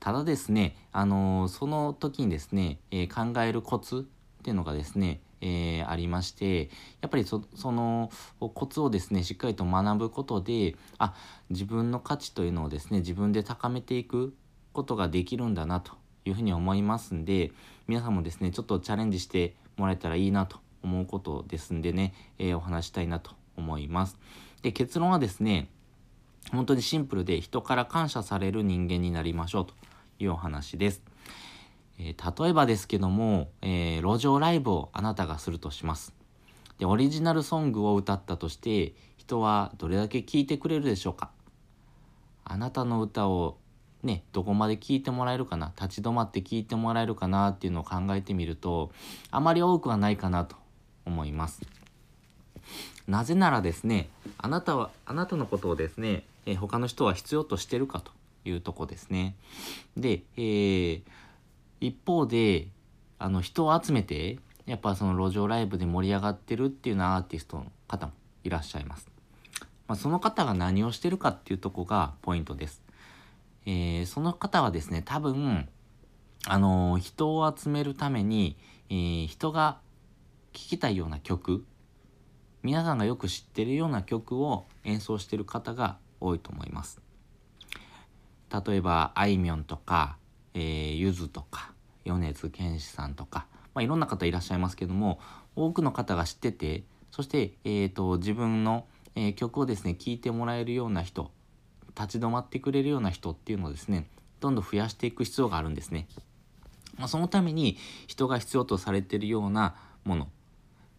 [0.00, 4.06] ただですね、あの、その時にですね、えー、考えるコツ
[4.40, 6.70] っていうのがですね、えー、ありまして、
[7.00, 11.14] やっぱりそのコツをですね、しっかりと学ぶことで、あ、
[11.50, 14.34] 自分の価値というのをですね、自分で高めていく
[14.72, 15.92] ことができるんだなと
[16.24, 17.52] いうふうに思いますんで、
[17.86, 24.18] 皆さんもですね、ちょっとチャレンジしてもらえたらいいなと思うことですんでね、えー、お話したいなと思います。
[24.62, 25.68] で、結論はですね、
[26.52, 29.74] 本当にシンプルで人から感謝される人間になりましょうと
[30.18, 31.02] いうお話です。
[31.98, 36.14] えー、例えばですけども、えー、路上ライブをあなたがするとします。
[36.78, 41.30] で、オリジナルソングを歌ったとして、人はどれだけ聴いてくれるでしょうか
[42.44, 43.58] あなたの歌を
[44.02, 48.92] ね、どこまで聴いてもらえるかな立ち止まって聴いてもらえるかなっていうのを考えてみると、
[49.30, 50.56] あまり多くはないかなと
[51.04, 51.62] 思います。
[53.08, 58.12] なぜならですね、あなたは、あなたのことをですね、えー、他の人は必要としてるかと
[58.44, 59.36] いうとこですね。
[59.96, 61.02] で、えー、
[61.80, 62.68] 一方で、
[63.18, 68.12] あの、人を集めて、やっぱその路上ライブで盛り上がってるっていうようなアーティストの方も
[68.44, 69.08] いらっしゃいます。
[69.86, 72.82] まあ、その方が何をしてるかっていうとこがポイントです。
[73.66, 75.68] えー、その方はですね、多分、
[76.46, 78.56] あのー、人を集めるために、
[78.88, 79.78] えー、人が
[80.52, 81.64] 聴きたいような曲、
[82.62, 87.00] 皆さんがよく知ってるような曲を演奏してる方が多いと思います。
[88.66, 90.16] 例えば、あいみょんとか、
[90.54, 91.72] えー、ゆずとか、
[92.04, 95.20] 米津玄師さんとか、まあ、いろんな方いらっしゃいますけども、
[95.54, 101.30] 多くの方が知ってて、そして、え、ー、と、自分の、えー、曲をですね、聴いてもらえるような人、
[101.98, 104.06] 立ち止まってくれるような人っていうのをですね、
[104.40, 106.08] どんどん増やしていく必要があるんですね。
[106.98, 110.28] まあ、そのために人が必要とされてるようなもの、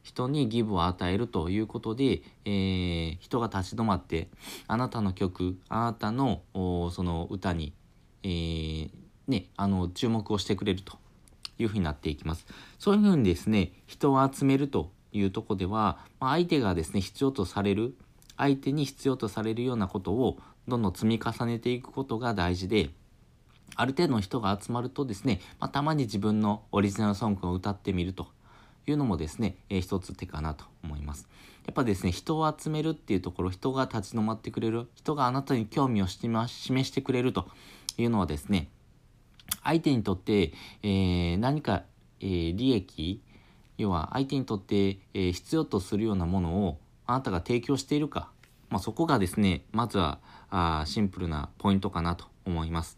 [0.08, 4.30] 人にギブを与えるということで、えー、人が立ち止まって
[4.66, 7.74] あなたの曲あなたのその歌に、
[8.24, 8.90] えー、
[9.28, 10.98] ね、あの注目をしてくれると
[11.60, 12.48] いうふうになっていきます。
[12.80, 17.94] そういうふうにですね人を集めるというとこでは、まあ、相手がですね必要とされる
[18.38, 20.38] 相手に必要とされるようなことを
[20.70, 22.92] どんどん積み重ねていくことが大事で
[23.76, 28.28] ある程度の人が集まるとですね、まあ、たまに自分のオリジナルソングを歌ってみると
[28.88, 31.28] いうのもですね、えー、一つ手かなと思います。
[31.66, 36.48] やっぱですね、人を集めるっていうところ、人が立ち止まってくれる、人があなたに興味を示
[36.84, 37.50] してくれると
[37.98, 38.70] いうのはですね、
[39.64, 41.84] 相手にとって、えー、何か、
[42.22, 43.22] えー、利益、
[43.78, 48.32] 要は相手にとって、え、必要とするようなものをあなたが提供しているか、
[48.70, 50.20] まあ、そこがですね、まずは
[50.50, 52.98] あシンプルなポイントかなと思います。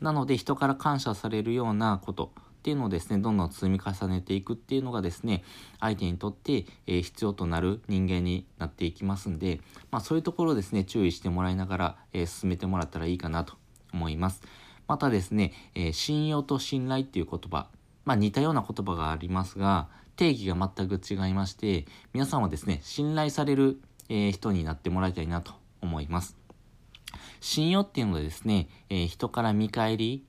[0.00, 2.32] なので人から感謝されるようなこと、
[2.66, 5.44] っていうのをですね、どんどん積み重ねていくっていうのがですね、
[5.78, 9.60] 相手にとって、え、必要となる人間になっていきますんで、
[9.92, 13.54] まあそういうところをですね、注意してもらいながら、え、進めてもらったらいいかなと
[13.92, 14.42] 思います。
[14.88, 17.68] またですね、え、信用と信頼っていう言葉、
[18.04, 19.86] まあ似たような言葉がありますが、
[20.16, 26.36] 定義が全く違いまして、皆さんはですね、信頼される、え人になってもらいたいなと思います。
[27.40, 30.24] 信用っていうのはですね、え人から見返り、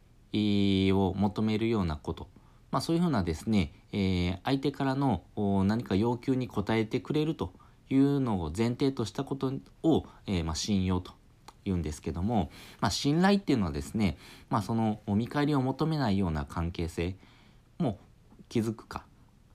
[0.93, 2.27] を求めるようなこと、
[2.71, 5.23] まあ、そういうふうなですね、えー、相手からの
[5.65, 7.53] 何か要求に応えてくれると
[7.89, 11.13] いうのを前提としたことを、えー、まあ、信用と
[11.65, 14.17] 言うんですけども、まあ、信頼っていうのはですね、
[14.49, 17.15] まあ、その見返りを求めないような関係性
[17.77, 17.99] も
[18.49, 19.05] 築くか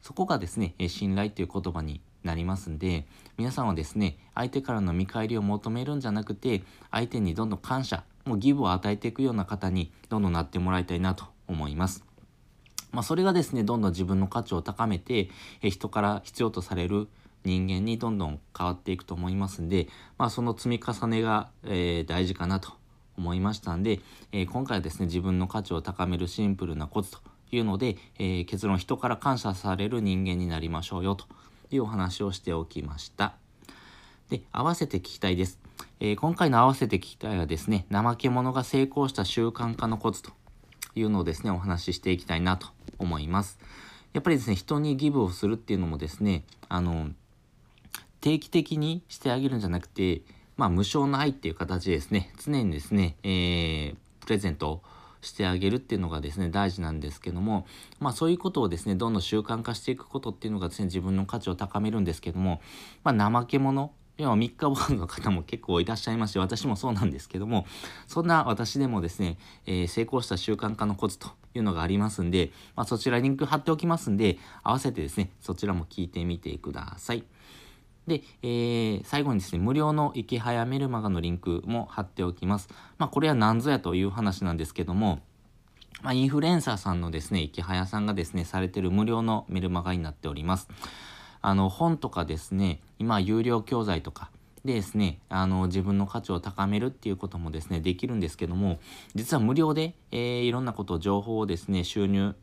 [0.01, 3.07] そこがですね信頼という言葉になりますんで
[3.37, 12.05] 皆さんはですね相手からの見返りを求めるんじゃなくて相手にどんどん感謝もうギブを与えていくような方にどんどんなってもらいたいなと思います。
[12.93, 15.31] まあ、それがですね、どんどん自分の価値を高めて、
[15.63, 17.09] え人から必要とされる
[17.45, 22.73] 人間にどんどん変わっていくと思いますんで、まあ、その積み重ねが、えー、大事かなと
[23.17, 24.01] 思いましたんで、
[24.31, 27.19] えー、今回はですね、自分の価値を高めるシンプルなコツと
[27.51, 31.27] いうので、えー、結論人から感謝される人間になりましょうよと
[31.71, 33.35] いうお話をしておきました。
[34.29, 35.62] で、合わせて聞きたいです。
[36.01, 40.31] えー、今回の合わせて聞きたいはですね、怠け者が成功した習慣化のコツと
[40.95, 42.69] いうのをですね、お話ししていきたいなと
[42.99, 43.59] 思います。
[44.13, 47.11] やっぱりですね、人にギブをするっていうのもですね、あの、
[48.21, 50.23] 定期的にしてあげるんじゃなくて、
[50.57, 54.83] まあ、無償の愛っていう形でですね、常にですね、えー、プレゼントを
[55.23, 57.67] してあげるっていうのがですね、大事なんですけども、
[58.01, 62.61] まあそういうことをですね、どんどん習慣化していくことっていうのがですね、自分の価値を高めるんですけども、
[63.05, 67.67] まあ怠け者、要は3日坊の方も結構いらっしゃいますし、私もそうなんですけども、
[68.07, 77.25] そんな私でもですね、えー、成功した習慣化のコツというのがありますんで、まあ、そちらリンク貼っておきますんで、合わせてですね、そちらも聞いてみてください。
[78.07, 82.69] で、えー、最後にですね、無料の池早メルマガのリンクも貼っておきます。
[82.99, 85.21] まあ、これは何ぞやという話なんですけども、
[86.03, 90.69] まあ、インフルエンサーさんのですね、池早さんがですね、されてる無料のメルマガになっております。
[91.43, 94.31] あの、本とかですね、今、有料教材とか、
[94.65, 98.79] でですね、あの、自分の価値を高めるっていうこともですね、できるんですけども、
[99.15, 102.35] 実は無料で、えー、いろんなこと、情報をですね、収入、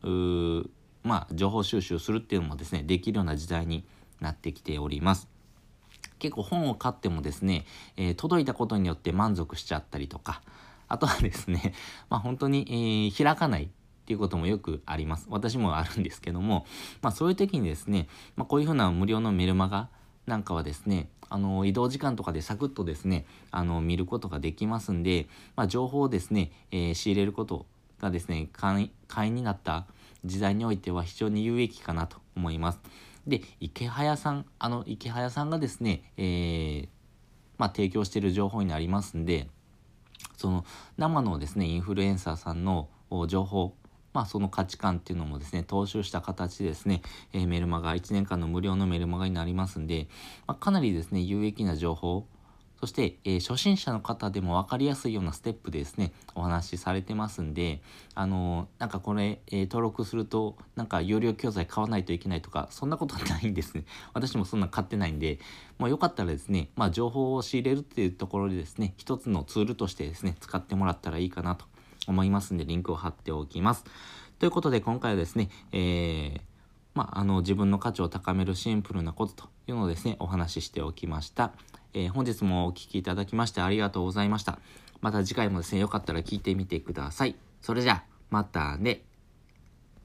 [1.02, 3.84] まあ、情報収集するっていうのもですね、できるような時代に
[4.20, 5.28] なってきております。
[6.18, 7.64] 結構本を買ってもですね、
[7.96, 10.42] えー、届いたことによって満足しちゃったりとか、
[10.86, 11.72] あとはですね、
[12.10, 13.70] まあ本当に、えー、開かない
[14.10, 15.28] ていうこともよくあります。
[15.30, 16.66] 私もあるんですけども、
[17.00, 19.88] まあそういう時にですね、まあこういうふうな無料のメルマガ
[20.26, 27.66] なんかはですね、あの、移動時間とかでサクッとですね、あの、見ることができますんで、まあ情報をですね、えー、仕入れること
[28.00, 28.90] がですね、会
[29.28, 29.86] 員になった
[30.24, 32.80] 時代においては非常に有益かなと思います。
[33.28, 36.88] で、池早さん、あの、池早さんがですね、えー、
[37.58, 39.46] まあ提供している情報になりますんで、
[40.36, 40.64] その
[40.96, 42.88] 生のですね、インフルエンサーさんの
[43.26, 43.74] 情報
[44.12, 47.02] まあ、その価値観っていうのもですね、踏襲した形でですね、
[47.32, 50.08] えー、メルマガ、1年間の無料のメルマガになりますんで、
[50.46, 52.26] まあ、かなりですね、有益な情報、
[52.80, 57.82] そして、えー、初心者の方でも分かりやすいようなステップでですね、お話しされてますんで、
[58.14, 63.84] あのー、なんかこれ、えー、登録すると、なんか有料教材買わないといけないとか、そんなことないんですね。
[64.14, 65.40] 私もそんな買ってないんで、
[65.78, 71.66] もうよかったらですね、まあ情報を仕入れるっていうところでですね、一つのツールとしてですね、使ってもらったらいいかなと
[72.10, 73.84] 思いますんで、リンクを貼っておきます。
[74.38, 76.40] ということで、今回はですね、えー、
[76.94, 81.52] まあ、あの、自分の価値を高めるシンプルなことというのをですね、お話ししておきました。
[81.92, 84.58] えー、本日もお聴きいただきましてありがとうございました。
[85.00, 87.36] また次回もですね、よかったら聞いてみてください。
[87.60, 89.02] それじゃあ、またね。